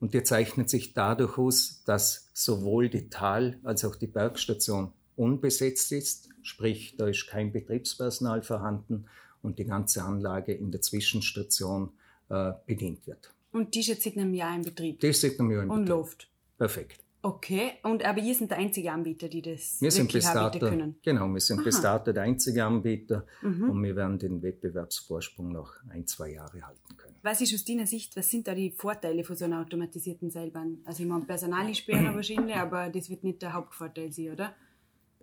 Und 0.00 0.14
die 0.14 0.22
zeichnet 0.22 0.70
sich 0.70 0.94
dadurch 0.94 1.36
aus, 1.38 1.82
dass 1.84 2.28
sowohl 2.32 2.88
die 2.88 3.08
Tal- 3.10 3.58
als 3.62 3.84
auch 3.84 3.96
die 3.96 4.06
Bergstation 4.06 4.92
unbesetzt 5.16 5.92
ist, 5.92 6.30
sprich 6.42 6.96
da 6.96 7.08
ist 7.08 7.26
kein 7.28 7.52
Betriebspersonal 7.52 8.42
vorhanden 8.42 9.06
und 9.42 9.58
die 9.58 9.64
ganze 9.64 10.02
Anlage 10.02 10.52
in 10.52 10.70
der 10.72 10.80
Zwischenstation 10.80 11.90
äh, 12.30 12.52
bedient 12.66 13.06
wird. 13.06 13.32
Und 13.52 13.74
die 13.74 13.80
ist 13.80 13.86
jetzt 13.86 14.02
seit 14.02 14.16
einem 14.16 14.34
Jahr 14.34 14.56
in 14.56 14.62
Betrieb? 14.62 14.98
Die 15.00 15.08
ist 15.08 15.20
seit 15.20 15.38
einem 15.38 15.50
Jahr 15.52 15.62
in 15.62 15.68
Betrieb. 15.68 15.82
Und 15.82 15.88
läuft? 15.88 16.28
Perfekt. 16.58 17.03
Okay, 17.24 17.72
und 17.84 18.04
aber 18.04 18.20
ihr 18.20 18.34
sind 18.34 18.50
der 18.50 18.58
einzige 18.58 18.92
Anbieter, 18.92 19.28
die 19.28 19.40
das 19.40 19.80
wir 19.80 19.90
sind 19.90 20.12
bis 20.12 20.30
dato, 20.30 20.58
können? 20.58 20.96
Genau, 21.02 21.26
wir 21.28 21.40
sind 21.40 21.60
Aha. 21.60 21.64
bis 21.64 21.80
dato 21.80 22.12
der 22.12 22.22
einzige 22.22 22.62
Anbieter 22.62 23.26
mhm. 23.40 23.70
und 23.70 23.82
wir 23.82 23.96
werden 23.96 24.18
den 24.18 24.42
Wettbewerbsvorsprung 24.42 25.50
noch 25.50 25.72
ein, 25.88 26.06
zwei 26.06 26.32
Jahre 26.32 26.60
halten 26.60 26.96
können. 26.98 27.14
Was 27.22 27.40
ist 27.40 27.54
aus 27.54 27.64
deiner 27.64 27.86
Sicht, 27.86 28.14
was 28.14 28.30
sind 28.30 28.46
da 28.46 28.54
die 28.54 28.72
Vorteile 28.72 29.24
von 29.24 29.36
so 29.36 29.46
einer 29.46 29.62
automatisierten 29.62 30.30
Seilbahn? 30.30 30.80
Also 30.84 31.02
ich 31.02 31.08
meine, 31.08 31.24
Personal 31.24 31.70
ist 31.70 31.78
später 31.78 32.04
wahrscheinlich, 32.14 32.56
aber 32.56 32.90
das 32.90 33.08
wird 33.08 33.24
nicht 33.24 33.40
der 33.40 33.54
Hauptvorteil 33.54 34.12
sein, 34.12 34.32
oder? 34.32 34.54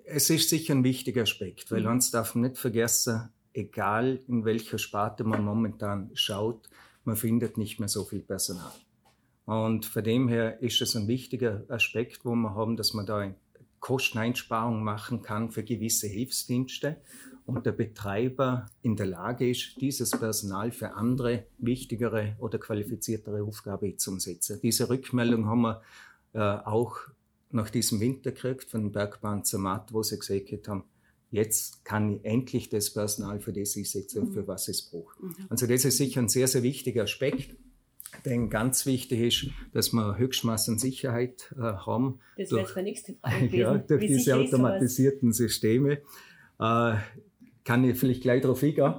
Es 0.03 0.27
ist 0.31 0.49
sicher 0.49 0.73
ein 0.73 0.83
wichtiger 0.83 1.21
Aspekt, 1.21 1.69
weil 1.69 1.81
mhm. 1.81 1.91
uns 1.91 2.09
darf 2.09 2.33
man 2.33 2.49
nicht 2.49 2.57
vergessen, 2.57 3.29
egal 3.53 4.21
in 4.27 4.43
welcher 4.43 4.79
Sparte 4.79 5.23
man 5.23 5.45
momentan 5.45 6.09
schaut, 6.15 6.67
man 7.03 7.15
findet 7.15 7.59
nicht 7.59 7.79
mehr 7.79 7.89
so 7.89 8.05
viel 8.05 8.21
Personal. 8.21 8.73
Und 9.45 9.85
von 9.85 10.03
dem 10.03 10.27
her 10.27 10.61
ist 10.61 10.81
es 10.81 10.95
ein 10.95 11.07
wichtiger 11.07 11.65
Aspekt, 11.67 12.23
wo 12.23 12.35
wir 12.35 12.55
haben, 12.55 12.77
dass 12.77 12.93
man 12.93 13.05
da 13.05 13.17
eine 13.17 13.35
Kosteneinsparung 13.79 14.83
machen 14.83 15.21
kann 15.21 15.51
für 15.51 15.63
gewisse 15.63 16.07
Hilfsdienste 16.07 16.97
und 17.45 17.65
der 17.65 17.71
Betreiber 17.71 18.67
in 18.81 18.95
der 18.95 19.07
Lage 19.07 19.49
ist, 19.49 19.81
dieses 19.81 20.11
Personal 20.11 20.71
für 20.71 20.93
andere 20.93 21.45
wichtigere 21.57 22.35
oder 22.39 22.59
qualifiziertere 22.59 23.43
Aufgaben 23.43 23.97
zu 23.97 24.11
umsetzen. 24.11 24.59
Diese 24.61 24.89
Rückmeldung 24.89 25.47
haben 25.47 25.61
wir 25.61 25.81
äh, 26.33 26.39
auch 26.39 26.97
nach 27.49 27.69
diesem 27.69 27.99
Winter 27.99 28.31
gekriegt 28.31 28.69
von 28.69 28.91
Bergbahn 28.91 29.43
Zermatt, 29.43 29.91
wo 29.91 30.03
sie 30.03 30.17
gesagt 30.17 30.67
haben, 30.67 30.83
jetzt 31.31 31.83
kann 31.83 32.17
ich 32.17 32.25
endlich 32.25 32.69
das 32.69 32.93
Personal 32.93 33.39
für 33.39 33.53
das 33.53 33.75
einsetzen, 33.75 34.29
mhm. 34.29 34.33
für 34.33 34.47
was 34.47 34.67
es 34.67 34.81
braucht. 34.83 35.21
Mhm. 35.21 35.35
Also 35.49 35.67
das 35.67 35.85
ist 35.85 35.97
sicher 35.97 36.21
ein 36.21 36.29
sehr, 36.29 36.47
sehr 36.47 36.63
wichtiger 36.63 37.03
Aspekt. 37.03 37.55
Denn 38.25 38.49
ganz 38.49 38.85
wichtig 38.85 39.19
ist, 39.19 39.47
dass 39.73 39.93
wir 39.93 40.17
Höchstmaß 40.17 40.69
an 40.69 40.79
Sicherheit 40.79 41.53
äh, 41.57 41.61
haben. 41.61 42.19
Das 42.37 42.51
wäre 42.51 42.67
meine 42.75 42.89
nächste 42.89 43.13
Frage 43.21 43.47
gewesen. 43.47 43.59
Ja, 43.59 43.77
durch 43.77 44.01
Wie 44.01 44.07
diese 44.07 44.35
automatisierten 44.35 45.33
Systeme. 45.33 46.01
Äh, 46.59 46.95
kann 47.63 47.83
ich 47.83 47.97
vielleicht 47.97 48.21
gleich 48.21 48.41
darauf 48.41 48.63
eingehen. 48.63 48.93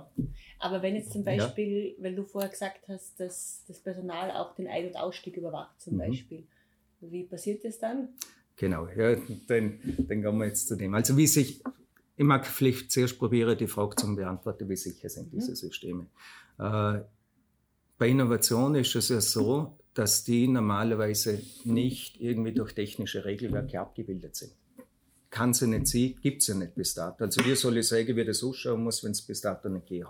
Aber 0.58 0.82
wenn 0.82 0.94
jetzt 0.94 1.12
zum 1.12 1.24
Beispiel, 1.24 1.94
ja. 1.96 2.04
weil 2.04 2.14
du 2.14 2.24
vorher 2.24 2.50
gesagt 2.50 2.88
hast, 2.88 3.18
dass 3.18 3.64
das 3.66 3.80
Personal 3.80 4.30
auch 4.30 4.54
den 4.54 4.68
Ein- 4.68 4.86
und 4.86 4.96
Ausstieg 4.96 5.36
überwacht 5.36 5.80
zum 5.80 5.94
mhm. 5.94 5.98
Beispiel, 5.98 6.44
wie 7.00 7.24
passiert 7.24 7.64
das 7.64 7.78
dann? 7.78 8.10
Genau, 8.56 8.86
ja, 8.88 9.16
dann, 9.48 9.80
dann 10.08 10.22
gehen 10.22 10.38
wir 10.38 10.46
jetzt 10.46 10.68
zu 10.68 10.76
dem. 10.76 10.94
Also 10.94 11.16
wie 11.16 11.26
sich, 11.26 11.64
ich 12.16 12.24
mag 12.24 12.46
vielleicht 12.46 12.92
zuerst 12.92 13.18
probieren, 13.18 13.58
die 13.58 13.66
Frage 13.66 13.96
zu 13.96 14.14
beantworten, 14.14 14.68
wie 14.68 14.76
sicher 14.76 15.08
sind 15.08 15.32
diese 15.32 15.50
mhm. 15.50 15.56
Systeme. 15.56 16.06
Äh, 16.58 17.00
bei 18.02 18.08
Innovation 18.08 18.74
ist 18.74 18.96
es 18.96 19.10
ja 19.10 19.20
so, 19.20 19.78
dass 19.94 20.24
die 20.24 20.48
normalerweise 20.48 21.40
nicht 21.62 22.20
irgendwie 22.20 22.50
durch 22.52 22.72
technische 22.72 23.24
Regelwerke 23.24 23.78
abgebildet 23.78 24.34
sind. 24.34 24.50
Kann 25.30 25.54
sie 25.54 25.68
nicht 25.68 25.86
sein, 25.86 26.16
gibt 26.20 26.44
ja 26.48 26.56
nicht 26.56 26.74
bis 26.74 26.94
dato. 26.94 27.22
Also 27.22 27.44
wie 27.44 27.54
soll 27.54 27.76
ich 27.76 27.86
sagen, 27.86 28.16
wie 28.16 28.24
das 28.24 28.42
ausschauen 28.42 28.82
muss, 28.82 29.04
wenn 29.04 29.12
es 29.12 29.22
bis 29.22 29.40
dato 29.40 29.68
nicht 29.68 29.86
gegeben 29.86 30.08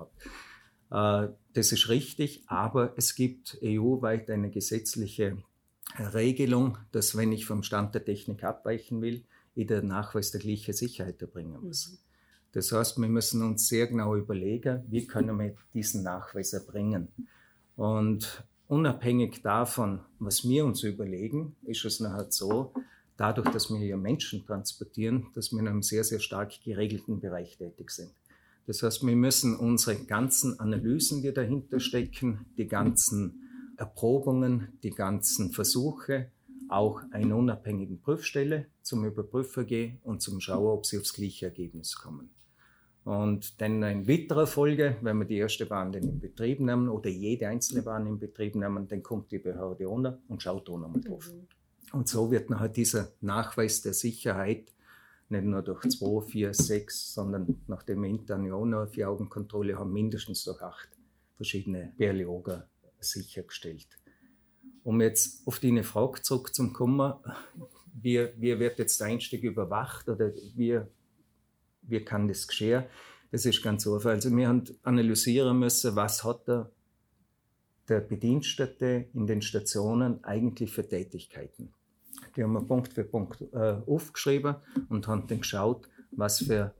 hat. 0.88 1.28
Äh, 1.28 1.34
das 1.52 1.70
ist 1.72 1.90
richtig, 1.90 2.44
aber 2.46 2.94
es 2.96 3.14
gibt 3.14 3.58
EU-weit 3.62 4.30
eine 4.30 4.48
gesetzliche 4.48 5.36
Regelung, 6.14 6.78
dass 6.92 7.14
wenn 7.14 7.30
ich 7.30 7.44
vom 7.44 7.62
Stand 7.62 7.94
der 7.94 8.06
Technik 8.06 8.42
abweichen 8.42 9.02
will, 9.02 9.22
ich 9.54 9.66
den 9.66 9.88
Nachweis 9.88 10.30
der 10.30 10.40
gleichen 10.40 10.72
Sicherheit 10.72 11.20
erbringen 11.20 11.60
muss. 11.62 11.90
Mhm. 11.90 11.98
Das 12.52 12.72
heißt, 12.72 12.96
wir 12.96 13.08
müssen 13.08 13.42
uns 13.42 13.68
sehr 13.68 13.86
genau 13.86 14.16
überlegen, 14.16 14.82
wie 14.88 15.06
können 15.06 15.38
wir 15.38 15.56
diesen 15.74 16.02
Nachweis 16.02 16.54
erbringen. 16.54 17.08
Und 17.76 18.44
unabhängig 18.68 19.42
davon, 19.42 20.00
was 20.18 20.46
wir 20.48 20.64
uns 20.64 20.82
überlegen, 20.82 21.56
ist 21.62 21.84
es 21.84 22.00
nachher 22.00 22.30
so, 22.30 22.72
dadurch, 23.16 23.48
dass 23.50 23.70
wir 23.70 23.78
hier 23.78 23.96
Menschen 23.96 24.44
transportieren, 24.44 25.26
dass 25.34 25.52
wir 25.52 25.60
in 25.60 25.68
einem 25.68 25.82
sehr, 25.82 26.04
sehr 26.04 26.20
stark 26.20 26.52
geregelten 26.64 27.20
Bereich 27.20 27.56
tätig 27.56 27.90
sind. 27.90 28.10
Das 28.66 28.82
heißt, 28.82 29.04
wir 29.04 29.16
müssen 29.16 29.56
unsere 29.56 29.96
ganzen 30.04 30.58
Analysen, 30.60 31.22
die 31.22 31.32
dahinter 31.32 31.80
stecken, 31.80 32.46
die 32.56 32.68
ganzen 32.68 33.74
Erprobungen, 33.76 34.68
die 34.82 34.90
ganzen 34.90 35.52
Versuche, 35.52 36.30
auch 36.68 37.02
einer 37.10 37.36
unabhängigen 37.36 38.00
Prüfstelle 38.00 38.66
zum 38.82 39.04
Überprüfen 39.04 39.66
gehen 39.66 39.98
und 40.04 40.22
zum 40.22 40.40
Schauen, 40.40 40.78
ob 40.78 40.86
sie 40.86 40.98
aufs 40.98 41.12
gleiche 41.12 41.46
Ergebnis 41.46 41.96
kommen. 41.96 42.30
Und 43.04 43.60
dann 43.60 43.82
in 43.82 44.06
weiterer 44.06 44.46
Folge, 44.46 44.96
wenn 45.00 45.18
wir 45.18 45.24
die 45.24 45.38
erste 45.38 45.66
Bahn 45.66 45.90
dann 45.90 46.04
in 46.04 46.20
Betrieb 46.20 46.60
nehmen 46.60 46.88
oder 46.88 47.10
jede 47.10 47.48
einzelne 47.48 47.82
Bahn 47.82 48.06
in 48.06 48.18
Betrieb 48.18 48.54
nehmen, 48.54 48.86
dann 48.86 49.02
kommt 49.02 49.32
die 49.32 49.38
Behörde 49.38 49.86
runter 49.86 50.18
und 50.28 50.42
schaut 50.42 50.68
da 50.68 50.72
nochmal 50.72 51.00
drauf. 51.00 51.32
Mhm. 51.32 51.48
Und 51.92 52.08
so 52.08 52.30
wird 52.30 52.48
nachher 52.48 52.68
dieser 52.68 53.12
Nachweis 53.20 53.82
der 53.82 53.92
Sicherheit 53.92 54.72
nicht 55.28 55.44
nur 55.44 55.62
durch 55.62 55.88
zwei, 55.88 56.20
vier, 56.22 56.54
sechs, 56.54 57.12
sondern 57.14 57.62
nachdem 57.66 58.02
wir 58.02 58.10
intern 58.10 58.44
ja 58.44 58.54
auch 58.54 58.64
noch 58.64 58.82
eine 58.82 58.88
Vier-Augen-Kontrolle 58.88 59.78
haben, 59.78 59.92
mindestens 59.92 60.44
durch 60.44 60.62
acht 60.62 60.88
verschiedene 61.36 61.92
Berlioger 61.96 62.68
sichergestellt. 63.00 63.88
Um 64.84 65.00
jetzt 65.00 65.46
auf 65.46 65.58
deine 65.58 65.84
Frage 65.84 66.22
zurückzukommen, 66.22 67.14
wie, 67.94 68.28
wie 68.36 68.58
wird 68.58 68.78
jetzt 68.78 69.00
der 69.00 69.08
Einstieg 69.08 69.42
überwacht 69.42 70.08
oder 70.08 70.32
wie 70.54 70.80
wie 71.82 72.00
kann 72.00 72.28
das 72.28 72.46
geschehen? 72.46 72.84
Das 73.30 73.46
ist 73.46 73.62
ganz 73.62 73.86
einfach. 73.86 74.10
Also 74.10 74.34
wir 74.34 74.48
haben 74.48 74.64
analysieren 74.82 75.58
müssen, 75.58 75.96
was 75.96 76.22
hat 76.24 76.46
der, 76.48 76.70
der 77.88 78.00
Bedienstete 78.00 79.06
in 79.14 79.26
den 79.26 79.42
Stationen 79.42 80.22
eigentlich 80.24 80.70
für 80.70 80.86
Tätigkeiten. 80.86 81.72
Die 82.36 82.42
haben 82.42 82.52
wir 82.52 82.62
Punkt 82.62 82.92
für 82.92 83.04
Punkt 83.04 83.42
äh, 83.52 83.76
aufgeschrieben 83.86 84.56
und 84.88 85.08
haben 85.08 85.26
dann 85.26 85.40
geschaut, 85.40 85.88
was 86.12 86.44
für 86.44 86.74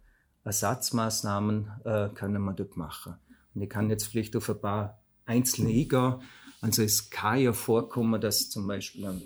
Ersatzmaßnahmen 0.44 1.71
äh, 1.85 2.09
können 2.11 2.42
wir 2.42 2.52
dort 2.52 2.76
machen. 2.76 3.14
Und 3.54 3.62
ich 3.62 3.71
kann 3.71 3.90
jetzt 3.90 4.06
vielleicht 4.06 4.37
auf 4.37 4.49
ein 4.50 4.61
paar 4.61 5.02
einzelne 5.25 5.71
eingehen. 5.71 6.16
Also 6.61 6.82
es 6.82 7.11
kann 7.11 7.40
ja 7.40 7.52
vorkommen, 7.52 8.21
dass 8.21 8.50
zum 8.50 8.66
Beispiel 8.66 9.06
ein 9.06 9.23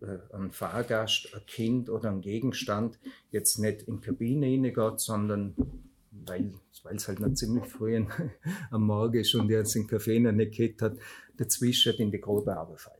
ein 0.00 0.50
Fahrgast, 0.50 1.30
ein 1.34 1.46
Kind 1.46 1.88
oder 1.88 2.10
ein 2.10 2.20
Gegenstand 2.20 2.98
jetzt 3.30 3.58
nicht 3.58 3.82
in 3.82 4.00
die 4.00 4.06
Kabine 4.06 4.46
hineingeht, 4.46 5.00
sondern 5.00 5.54
weil 6.10 6.52
es 6.94 7.08
halt 7.08 7.20
noch 7.20 7.32
ziemlich 7.34 7.66
früh 7.66 8.04
am 8.70 8.82
Morgen 8.82 9.20
ist 9.20 9.34
und 9.34 9.48
jetzt 9.48 9.74
den 9.74 9.86
Kaffee 9.86 10.18
noch 10.18 10.32
nicht 10.32 10.56
gehabt 10.56 10.82
hat, 10.82 10.98
dazwischen 11.36 11.94
in 11.94 12.10
die 12.10 12.20
grobe 12.20 12.56
Arbeit 12.56 12.80
fällt. 12.80 12.96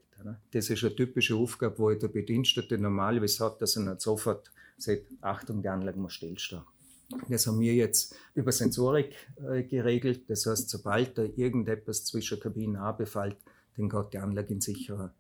Das 0.53 0.71
ist 0.71 0.83
eine 0.83 0.97
typische 0.97 1.37
Aufgabe, 1.37 1.79
wo 1.79 1.93
der 1.93 2.09
Bedienstete 2.09 2.79
normalerweise 2.79 3.45
hat, 3.45 3.63
dass 3.63 3.77
er 3.77 3.83
nicht 3.83 4.01
sofort 4.01 4.51
sagt, 4.77 5.05
Achtung, 5.21 5.63
die 5.63 5.69
Anlage 5.69 5.99
muss 5.99 6.15
stillstehen. 6.15 6.63
Das 7.29 7.47
haben 7.47 7.61
wir 7.61 7.75
jetzt 7.75 8.17
über 8.35 8.51
Sensorik 8.51 9.15
äh, 9.49 9.63
geregelt. 9.63 10.29
Das 10.29 10.47
heißt, 10.47 10.69
sobald 10.69 11.17
da 11.17 11.23
irgendetwas 11.23 12.05
zwischen 12.05 12.41
Kabinen 12.41 12.75
abfällt, 12.75 13.37
dann 13.77 13.89
geht 13.89 14.13
die 14.13 14.19
Anlage 14.19 14.53
in 14.53 14.61
sicherer 14.61 15.15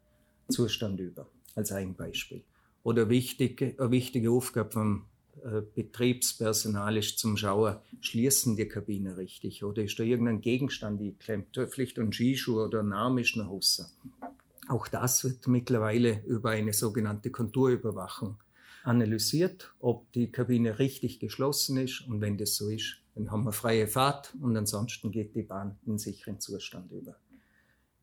Zustand 0.49 0.99
über 0.99 1.28
als 1.56 1.72
ein 1.72 1.94
Beispiel. 1.94 2.44
Oder 2.84 3.08
wichtig, 3.08 3.75
eine 3.78 3.90
wichtige 3.90 4.30
Aufgabe 4.30 4.70
vom 4.70 5.06
äh, 5.44 5.62
Betriebspersonal 5.75 6.96
ist 6.96 7.18
zum 7.18 7.36
Schauen, 7.36 7.76
schließen 8.00 8.56
die 8.56 8.68
Kabine 8.68 9.16
richtig 9.16 9.64
oder 9.64 9.82
ist 9.82 9.98
da 9.98 10.04
irgendein 10.04 10.40
Gegenstand 10.40 11.00
geklemmt, 11.00 11.58
vielleicht 11.70 11.98
ein 11.98 12.12
Skischuh 12.12 12.62
oder 12.62 12.80
ein 12.80 12.92
Arm 12.92 13.18
ist 13.18 13.36
noch 13.36 13.50
Auch 14.68 14.88
das 14.88 15.25
wird 15.25 15.48
mittlerweile 15.48 16.22
über 16.26 16.50
eine 16.50 16.72
sogenannte 16.72 17.30
Konturüberwachung 17.30 18.36
analysiert, 18.84 19.75
ob 19.80 20.10
die 20.12 20.30
Kabine 20.30 20.78
richtig 20.78 21.18
geschlossen 21.18 21.78
ist 21.78 22.02
und 22.02 22.20
wenn 22.20 22.38
das 22.38 22.54
so 22.54 22.68
ist, 22.68 22.98
dann 23.14 23.30
haben 23.30 23.44
wir 23.44 23.52
freie 23.52 23.88
Fahrt 23.88 24.34
und 24.40 24.56
ansonsten 24.56 25.10
geht 25.10 25.34
die 25.34 25.42
Bahn 25.42 25.78
in 25.86 25.98
sicheren 25.98 26.38
Zustand 26.38 26.92
über. 26.92 27.16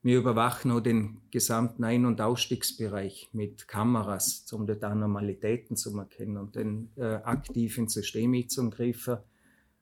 Wir 0.03 0.17
überwachen 0.17 0.69
auch 0.71 0.81
den 0.81 1.21
gesamten 1.31 1.85
Ein- 1.85 2.05
und 2.05 2.19
Ausstiegsbereich 2.19 3.29
mit 3.31 3.69
Kameras, 3.69 4.45
um 4.51 4.67
dort 4.67 4.83
Anormalitäten 4.83 5.77
zu 5.77 5.97
erkennen 5.97 6.35
und 6.35 6.55
den 6.57 6.91
äh, 6.97 7.05
aktiven 7.23 7.87
System 7.87 8.33
einzugreifen. 8.33 9.19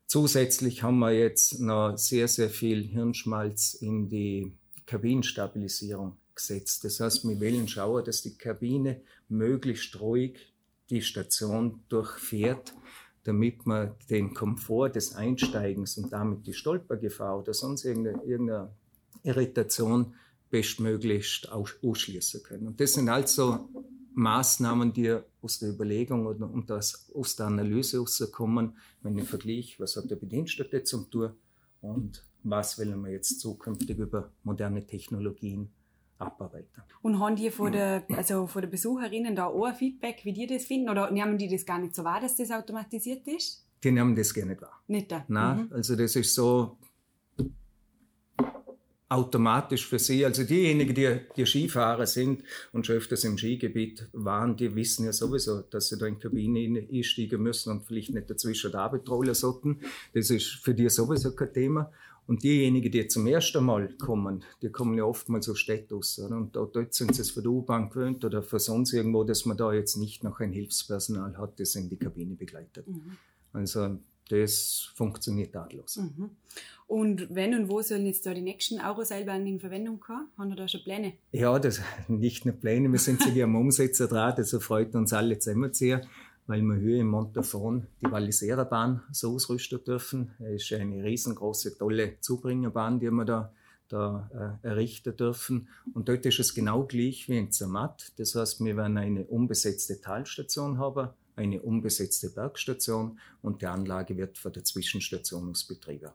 Zusätzlich 0.06 0.84
haben 0.84 1.00
wir 1.00 1.12
jetzt 1.12 1.60
noch 1.60 1.98
sehr, 1.98 2.28
sehr 2.28 2.52
viel 2.52 2.84
Hirnschmalz 2.84 3.74
in 3.74 4.10
die 4.10 4.54
Kabinenstabilisierung 4.86 6.18
gesetzt. 6.36 6.84
Das 6.84 7.00
heißt, 7.00 7.28
wir 7.28 7.42
wollen 7.42 7.68
schauen, 7.68 8.06
dass 8.06 8.22
die 8.22 8.38
Kabine 8.38 9.02
möglichst 9.28 10.00
ruhig 10.00 10.54
die 10.92 11.02
Station 11.02 11.80
durchfährt, 11.90 12.76
damit 13.24 13.66
man 13.66 13.96
den 14.08 14.36
Komfort 14.36 14.92
des 14.92 15.16
Einsteigens 15.16 15.98
und 15.98 16.14
damit 16.14 16.46
die 16.46 16.54
Stolpergefahr 16.54 17.40
oder 17.40 17.56
sonst 17.56 17.86
irgendeine, 17.86 18.22
irgendeine 18.24 18.76
Irritation 19.24 20.14
bestmöglichst 20.50 21.52
ausschließen 21.52 22.44
können. 22.44 22.68
Und 22.68 22.80
das 22.80 22.94
sind 22.94 23.10
also 23.10 23.70
Maßnahmen, 24.14 24.92
die 24.92 25.18
aus 25.42 25.60
der 25.60 25.70
Überlegung 25.70 26.26
und 26.26 26.72
aus 26.72 27.36
der 27.38 27.46
Analyse 27.46 28.00
rauskommen, 28.00 28.78
wenn 29.02 29.18
ich 29.18 29.28
vergleiche, 29.28 29.82
was 29.82 29.96
hat 29.96 30.12
der 30.12 30.18
Bedienstete 30.18 30.84
zum 30.84 31.10
Tour 31.10 31.36
und 31.82 32.24
was 32.44 32.78
wollen 32.78 33.02
wir 33.02 33.12
jetzt 33.12 33.40
zukünftig 33.40 33.98
über 33.98 34.32
moderne 34.44 34.86
Technologien 34.86 35.70
abarbeiten. 36.18 36.84
Und 37.02 37.20
haben 37.20 37.36
die 37.36 37.50
von 37.50 37.72
der, 37.72 38.04
also 38.16 38.48
von 38.48 38.62
den 38.62 38.72
Besucherinnen 38.72 39.36
da 39.36 39.48
auch 39.48 39.66
ein 39.66 39.76
Feedback, 39.76 40.22
wie 40.24 40.34
die 40.34 40.48
das 40.48 40.66
finden? 40.66 40.90
Oder 40.90 41.10
nehmen 41.12 41.38
die 41.38 41.48
das 41.48 41.66
gar 41.66 41.80
nicht 41.80 41.96
so 41.96 42.04
wahr, 42.04 42.22
dass 42.22 42.36
das 42.36 42.52
automatisiert 42.52 43.28
ist? 43.28 43.66
Die 43.84 43.92
nehmen 43.92 44.16
das 44.16 44.34
gar 44.34 44.46
nicht 44.46 44.62
wahr. 44.62 44.82
Nicht 44.88 45.12
da? 45.12 45.26
Nein, 45.28 45.66
mhm. 45.66 45.74
also 45.74 45.96
das 45.96 46.16
ist 46.16 46.36
so, 46.36 46.78
automatisch 49.12 49.86
für 49.88 50.00
sie. 50.00 50.26
Also 50.26 50.44
diejenigen, 50.44 50.96
die, 50.96 51.20
die 51.36 51.46
Skifahrer 51.46 52.08
sind 52.08 52.44
und 52.72 52.86
schon 52.86 52.96
öfters 52.96 53.26
im 53.26 53.38
Skigebiet 53.38 54.08
waren, 54.14 54.56
die 54.56 54.74
wissen 54.74 55.06
ja 55.06 55.12
sowieso, 55.12 55.62
dass 55.62 55.90
sie 55.90 55.98
da 55.98 56.06
in 56.06 56.16
die 56.16 56.22
Kabine 56.22 56.88
einsteigen 56.90 57.42
müssen 57.42 57.72
und 57.72 57.84
vielleicht 57.84 58.14
nicht 58.14 58.30
dazwischen 58.30 58.72
da 58.72 58.88
betrollen 58.88 59.34
sollten. 59.34 59.82
Das 60.14 60.30
ist 60.30 60.48
für 60.48 60.74
die 60.74 60.88
sowieso 60.90 61.36
kein 61.36 61.52
Thema. 61.52 61.92
Und 62.26 62.44
diejenigen, 62.44 62.90
die 62.90 63.08
zum 63.08 63.28
ersten 63.28 63.66
Mal 63.66 63.90
kommen, 63.98 64.46
die 64.62 64.70
kommen 64.70 64.98
ja 64.98 65.04
oftmals 65.04 65.46
so 65.46 65.56
Städte 65.56 65.96
aus. 65.96 66.18
Oder? 66.18 66.38
Und 66.38 66.56
dort 66.56 66.94
sind 66.94 67.14
sie 67.14 67.24
es 67.24 67.32
für 67.32 67.42
die 67.42 67.50
U-Bahn 67.50 67.90
gewöhnt 67.90 68.24
oder 68.24 68.42
für 68.42 68.60
sonst 68.60 68.94
irgendwo, 68.94 69.26
dass 69.26 69.46
man 69.46 69.58
da 69.58 69.74
jetzt 69.74 69.98
nicht 69.98 70.24
noch 70.24 70.40
ein 70.40 70.54
Hilfspersonal 70.54 71.38
hat, 71.38 71.60
das 71.60 71.76
in 71.76 71.90
die 71.90 71.98
Kabine 71.98 72.36
begleitet. 72.36 72.88
Mhm. 72.88 73.18
Also 73.52 73.98
das 74.32 74.92
funktioniert 74.96 75.54
tadellos. 75.54 75.98
Mhm. 75.98 76.32
Und 76.88 77.34
wenn 77.34 77.56
und 77.56 77.70
wo 77.70 77.82
sollen 77.82 78.06
jetzt 78.06 78.26
da 78.26 78.34
die 78.34 78.42
nächsten 78.42 78.82
Euroseilbahnen 78.82 79.48
in 79.48 79.60
Verwendung 79.60 80.00
kommen? 80.00 80.28
Haben 80.38 80.50
wir 80.50 80.58
da 80.58 80.68
schon 80.68 80.84
Pläne? 80.84 81.14
Ja, 81.32 81.58
das 81.58 81.82
nicht 82.10 82.46
nur 82.46 82.56
Pläne, 82.56 82.92
wir 82.92 83.00
sind 83.00 83.22
sogar 83.22 83.46
am 83.46 83.56
Umsetzer 83.56 84.08
dran, 84.08 84.34
also 84.36 84.60
freut 84.60 84.94
uns 84.96 85.14
alle 85.14 85.40
zusammenziehen, 85.40 86.02
weil 86.48 86.62
wir 86.62 86.76
hier 86.76 86.98
in 86.98 87.08
Montafon 87.08 87.88
die 88.02 88.12
Walliserer 88.12 89.02
so 89.12 89.36
ausrüsten 89.36 89.84
dürfen. 89.86 90.32
Es 90.40 90.64
ist 90.64 90.74
eine 90.74 91.04
riesengroße, 91.04 91.78
tolle 91.78 92.20
Zubringerbahn, 92.20 93.00
die 93.00 93.10
wir 93.10 93.26
da 93.26 93.54
da 93.92 94.58
äh, 94.64 94.68
errichten 94.68 95.16
dürfen. 95.16 95.68
Und 95.94 96.08
dort 96.08 96.26
ist 96.26 96.40
es 96.40 96.54
genau 96.54 96.86
gleich 96.86 97.28
wie 97.28 97.38
in 97.38 97.52
Zermatt. 97.52 98.14
Das 98.18 98.36
heißt, 98.36 98.64
wir 98.64 98.78
werden 98.78 98.98
eine 98.98 99.26
unbesetzte 99.26 100.00
Talstation 100.00 100.78
haben, 100.78 101.10
eine 101.36 101.62
unbesetzte 101.62 102.30
Bergstation 102.30 103.20
und 103.42 103.62
die 103.62 103.68
Anlage 103.68 104.18
wird 104.18 104.38
von 104.38 104.54
der 104.54 104.64
Zwischenstation 104.64 105.50
aus 105.50 105.64
betrieben. 105.66 106.12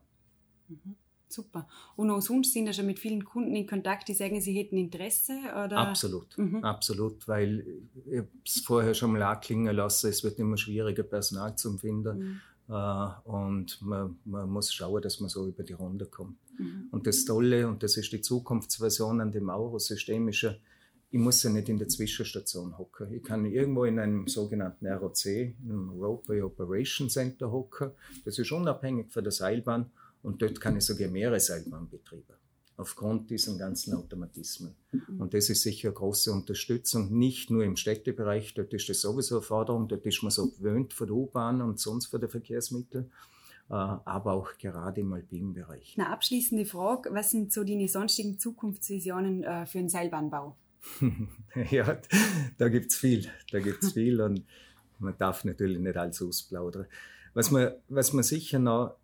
Mhm. 0.69 0.97
Super. 1.29 1.67
Und 1.97 2.11
auch 2.11 2.21
sonst 2.21 2.53
sind 2.53 2.67
ja 2.67 2.73
schon 2.73 2.87
mit 2.87 2.99
vielen 2.99 3.25
Kunden 3.25 3.55
in 3.57 3.67
Kontakt, 3.67 4.09
die 4.09 4.15
sagen, 4.15 4.41
sie 4.41 4.57
hätten 4.57 4.77
Interesse? 4.77 5.33
Oder? 5.33 5.77
Absolut, 5.79 6.39
mhm. 6.39 6.63
absolut, 6.63 7.27
weil 7.27 7.67
ich 8.07 8.23
es 8.45 8.61
vorher 8.61 8.95
schon 8.95 9.13
mal 9.13 9.23
anklingen 9.23 9.75
lassen, 9.75 10.09
es 10.09 10.23
wird 10.23 10.39
immer 10.39 10.57
schwieriger, 10.57 11.03
Personal 11.03 11.57
zu 11.57 11.77
finden. 11.79 12.19
Mhm. 12.19 12.41
Uh, 12.69 13.13
und 13.23 13.81
man, 13.81 14.19
man, 14.25 14.51
muss 14.51 14.75
schauen, 14.75 15.01
dass 15.01 15.21
man 15.21 15.29
so 15.29 15.47
über 15.47 15.63
die 15.63 15.75
Runde 15.75 16.07
kommt. 16.07 16.37
Mhm. 16.59 16.89
Und 16.91 17.07
das 17.07 17.25
Tolle, 17.25 17.69
und 17.69 17.85
das 17.85 17.97
ist 17.97 18.11
die 18.11 18.21
Zukunftsversion 18.21 19.21
an 19.21 19.31
dem 19.31 19.49
ist 20.29 20.43
ja, 20.43 20.53
ich 21.17 21.23
muss 21.23 21.43
ja 21.43 21.49
nicht 21.49 21.71
in 21.71 21.79
der 21.79 21.89
Zwischenstation 21.89 22.77
hocken. 22.77 23.11
Ich 23.15 23.23
kann 23.23 23.47
irgendwo 23.47 23.85
in 23.85 23.99
einem 23.99 24.29
sogenannten 24.29 24.87
ROC, 24.87 25.25
einem 25.25 25.89
Roadway 25.99 26.43
Operation 26.43 27.09
Center 27.09 27.51
hocken. 27.51 27.93
Das 28.27 28.39
ist 28.39 28.53
unabhängig 28.53 29.11
von 29.11 29.25
der 29.25 29.33
Seilbahn 29.33 29.91
und 30.23 30.43
dort 30.43 30.61
kann 30.61 30.77
ich 30.77 30.85
sogar 30.85 31.09
mehrere 31.09 31.41
Seilbahnbetriebe 31.41 32.35
aufgrund 32.77 33.31
diesen 33.31 33.57
ganzen 33.57 33.95
Automatismen. 33.95 34.75
Mhm. 34.93 35.23
Und 35.23 35.33
das 35.33 35.49
ist 35.49 35.63
sicher 35.63 35.89
eine 35.89 35.95
große 35.95 36.31
Unterstützung, 36.31 37.11
nicht 37.17 37.51
nur 37.51 37.65
im 37.65 37.77
Städtebereich, 37.77 38.53
dort 38.53 38.75
ist 38.75 38.91
das 38.91 39.01
sowieso 39.01 39.37
eine 39.37 39.43
Forderung, 39.43 39.89
dort 39.89 40.05
ist 40.05 40.23
man 40.23 40.31
so 40.31 40.51
gewöhnt 40.51 40.93
von 40.93 41.07
der 41.07 41.17
U-Bahn 41.17 41.63
und 41.63 41.81
sonst 41.81 42.09
von 42.09 42.21
den 42.21 42.29
Verkehrsmitteln, 42.29 43.07
äh, 43.71 43.73
aber 43.73 44.35
auch 44.35 44.59
gerade 44.59 45.01
im 45.01 45.15
alpinen 45.15 45.55
Bereich. 45.55 45.95
Eine 45.97 46.11
abschließende 46.11 46.67
Frage, 46.67 47.09
was 47.15 47.31
sind 47.31 47.51
so 47.55 47.65
deine 47.65 47.89
sonstigen 47.89 48.39
Zukunftsvisionen 48.39 49.43
äh, 49.43 49.65
für 49.65 49.79
den 49.79 49.89
Seilbahnbau? 49.89 50.55
ja, 51.71 52.01
da 52.59 52.69
gibt 52.69 52.93
es 52.93 52.97
viel, 52.97 53.29
da 53.51 53.61
gibt 53.61 53.83
es 53.83 53.93
viel 53.93 54.21
und 54.21 54.45
man 54.99 55.17
darf 55.19 55.45
natürlich 55.45 55.79
nicht 55.79 55.97
alles 55.97 56.23
ausplaudern. 56.23 56.87
Was 57.35 57.51
man, 57.51 57.73
was 57.89 58.13
man 58.13 58.25
sicher 58.25 58.59
noch 58.59 58.97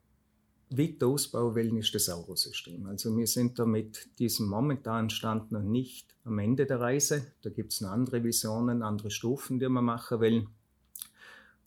weiter 0.70 1.06
ausbauen 1.06 1.54
wollen, 1.54 1.76
ist 1.76 1.94
das 1.94 2.08
Eurosystem. 2.08 2.86
Also 2.86 3.16
wir 3.16 3.26
sind 3.26 3.58
da 3.58 3.66
mit 3.66 4.18
diesem 4.18 4.48
momentanen 4.48 5.10
Stand 5.10 5.52
noch 5.52 5.62
nicht 5.62 6.14
am 6.24 6.38
Ende 6.38 6.66
der 6.66 6.80
Reise. 6.80 7.26
Da 7.42 7.50
gibt 7.50 7.72
es 7.72 7.80
noch 7.80 7.90
andere 7.90 8.24
Visionen, 8.24 8.82
andere 8.82 9.10
Stufen, 9.10 9.58
die 9.58 9.68
wir 9.68 9.82
machen 9.82 10.20
wollen. 10.20 10.48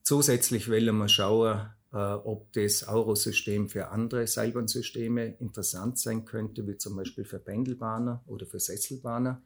Zusätzlich 0.02 0.70
wollen 0.70 0.98
wir 0.98 1.08
schauen, 1.08 1.68
äh, 1.92 1.98
ob 1.98 2.52
das 2.54 2.88
Eurosystem 2.88 3.70
für 3.70 3.90
andere 3.90 4.28
Seilbahnsysteme 4.28 5.36
interessant 5.40 6.00
sein 6.00 6.26
könnte, 6.26 6.68
wie 6.68 6.78
zum 6.78 6.96
Beispiel 6.96 7.26
für 7.26 7.40
Pendelbahner 7.40 8.24
oder 8.28 8.46
für 8.46 8.60
Sesselbahner. 8.60 9.42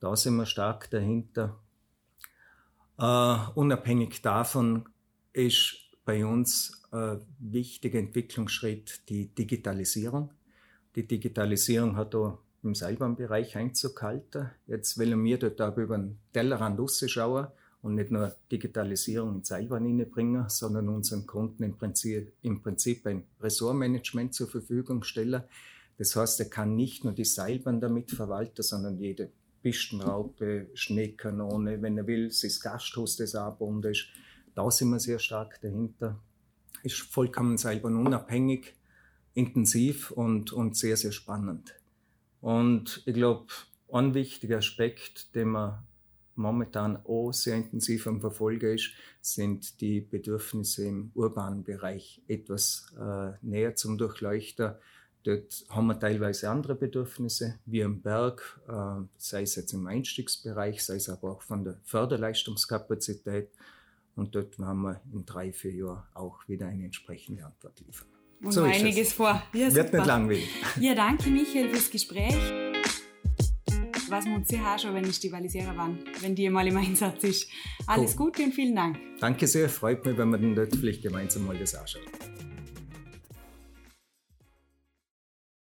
Da 0.00 0.14
sind 0.14 0.36
wir 0.36 0.46
stark 0.46 0.90
dahinter. 0.90 1.58
Uh, 2.98 3.50
unabhängig 3.54 4.22
davon 4.22 4.88
ist 5.32 5.76
bei 6.04 6.24
uns 6.24 6.82
ein 6.92 7.20
wichtiger 7.38 7.98
Entwicklungsschritt 7.98 9.08
die 9.08 9.34
Digitalisierung. 9.34 10.32
Die 10.94 11.06
Digitalisierung 11.06 11.96
hat 11.96 12.14
da 12.14 12.38
im 12.62 12.74
Seilbahnbereich 12.74 13.56
Einzug 13.56 13.96
gehalten. 13.96 14.50
Jetzt 14.66 14.98
wollen 14.98 15.22
wir 15.24 15.38
dort 15.38 15.60
aber 15.60 15.82
über 15.82 15.98
den 15.98 16.18
Tellerrand 16.32 16.78
rausschauen 16.78 17.48
und 17.82 17.94
nicht 17.94 18.10
nur 18.10 18.34
Digitalisierung 18.50 19.36
in 19.36 19.44
Seilbahn 19.44 19.84
hineinbringen, 19.84 20.48
sondern 20.48 20.88
unseren 20.88 21.26
Kunden 21.26 21.62
im 21.62 21.76
Prinzip, 21.76 22.32
im 22.42 22.62
Prinzip 22.62 23.06
ein 23.06 23.24
Ressortmanagement 23.40 24.34
zur 24.34 24.48
Verfügung 24.48 25.02
stellen. 25.04 25.42
Das 25.98 26.16
heißt, 26.16 26.40
er 26.40 26.50
kann 26.50 26.76
nicht 26.76 27.04
nur 27.04 27.12
die 27.12 27.24
Seilbahn 27.24 27.80
damit 27.80 28.10
verwalten, 28.10 28.62
sondern 28.62 28.98
jede 28.98 29.30
Pistenraupe, 29.66 30.68
Schneekanone, 30.74 31.82
wenn 31.82 31.98
er 31.98 32.06
will, 32.06 32.28
das 32.28 32.60
Gasthaus, 32.60 33.16
das 33.16 33.34
angebunden 33.34 33.90
ist. 33.90 34.06
Da 34.54 34.70
sind 34.70 34.90
wir 34.90 35.00
sehr 35.00 35.18
stark 35.18 35.60
dahinter. 35.60 36.20
Ist 36.84 37.00
vollkommen 37.00 37.58
Seilbahn 37.58 37.96
unabhängig, 37.96 38.76
intensiv 39.34 40.12
und, 40.12 40.52
und 40.52 40.76
sehr, 40.76 40.96
sehr 40.96 41.10
spannend. 41.10 41.74
Und 42.40 43.02
ich 43.06 43.14
glaube, 43.14 43.48
ein 43.92 44.14
wichtiger 44.14 44.58
Aspekt, 44.58 45.34
den 45.34 45.48
man 45.48 45.82
momentan 46.36 47.04
auch 47.04 47.32
sehr 47.32 47.56
intensiv 47.56 48.06
am 48.06 48.20
Verfolgen 48.20 48.72
ist, 48.72 48.92
sind 49.20 49.80
die 49.80 50.00
Bedürfnisse 50.00 50.86
im 50.86 51.10
urbanen 51.16 51.64
Bereich 51.64 52.22
etwas 52.28 52.94
äh, 53.00 53.32
näher 53.42 53.74
zum 53.74 53.98
Durchleuchten. 53.98 54.76
Dort 55.26 55.64
haben 55.70 55.88
wir 55.88 55.98
teilweise 55.98 56.48
andere 56.48 56.76
Bedürfnisse, 56.76 57.58
wie 57.66 57.80
im 57.80 58.00
Berg, 58.00 58.60
äh, 58.68 59.02
sei 59.16 59.42
es 59.42 59.56
jetzt 59.56 59.72
im 59.72 59.88
Einstiegsbereich, 59.88 60.84
sei 60.84 60.94
es 60.94 61.08
aber 61.08 61.32
auch 61.32 61.42
von 61.42 61.64
der 61.64 61.80
Förderleistungskapazität. 61.82 63.50
Und 64.14 64.36
dort 64.36 64.56
werden 64.60 64.82
wir 64.82 65.00
in 65.12 65.26
drei, 65.26 65.52
vier 65.52 65.72
Jahren 65.72 66.04
auch 66.14 66.46
wieder 66.46 66.68
eine 66.68 66.84
entsprechende 66.84 67.44
Antwort 67.44 67.80
liefern. 67.80 68.06
Und 68.40 68.52
so 68.52 68.62
einiges 68.62 69.14
vor. 69.14 69.42
Ja, 69.52 69.74
Wird 69.74 69.92
nicht 69.92 70.06
langweilig. 70.06 70.48
Ja, 70.78 70.94
danke 70.94 71.28
Michael 71.28 71.70
fürs 71.70 71.90
Gespräch. 71.90 72.36
Was 74.08 74.24
wir 74.26 74.36
uns 74.36 74.46
sehr 74.46 74.78
schon, 74.78 74.94
wenn 74.94 75.10
ich 75.10 75.18
die 75.18 75.32
Walisera 75.32 75.76
waren, 75.76 75.98
wenn 76.20 76.36
die 76.36 76.48
mal 76.48 76.68
im 76.68 76.76
Einsatz 76.76 77.24
ist. 77.24 77.48
Alles 77.88 78.12
cool. 78.12 78.26
Gute 78.26 78.44
und 78.44 78.54
vielen 78.54 78.76
Dank. 78.76 78.96
Danke 79.18 79.48
sehr, 79.48 79.68
freut 79.68 80.06
mich, 80.06 80.16
wenn 80.16 80.28
wir 80.28 80.38
dann 80.38 80.54
dort 80.54 80.76
vielleicht 80.76 81.02
gemeinsam 81.02 81.46
mal 81.46 81.58
das 81.58 81.74
anschauen. 81.74 82.04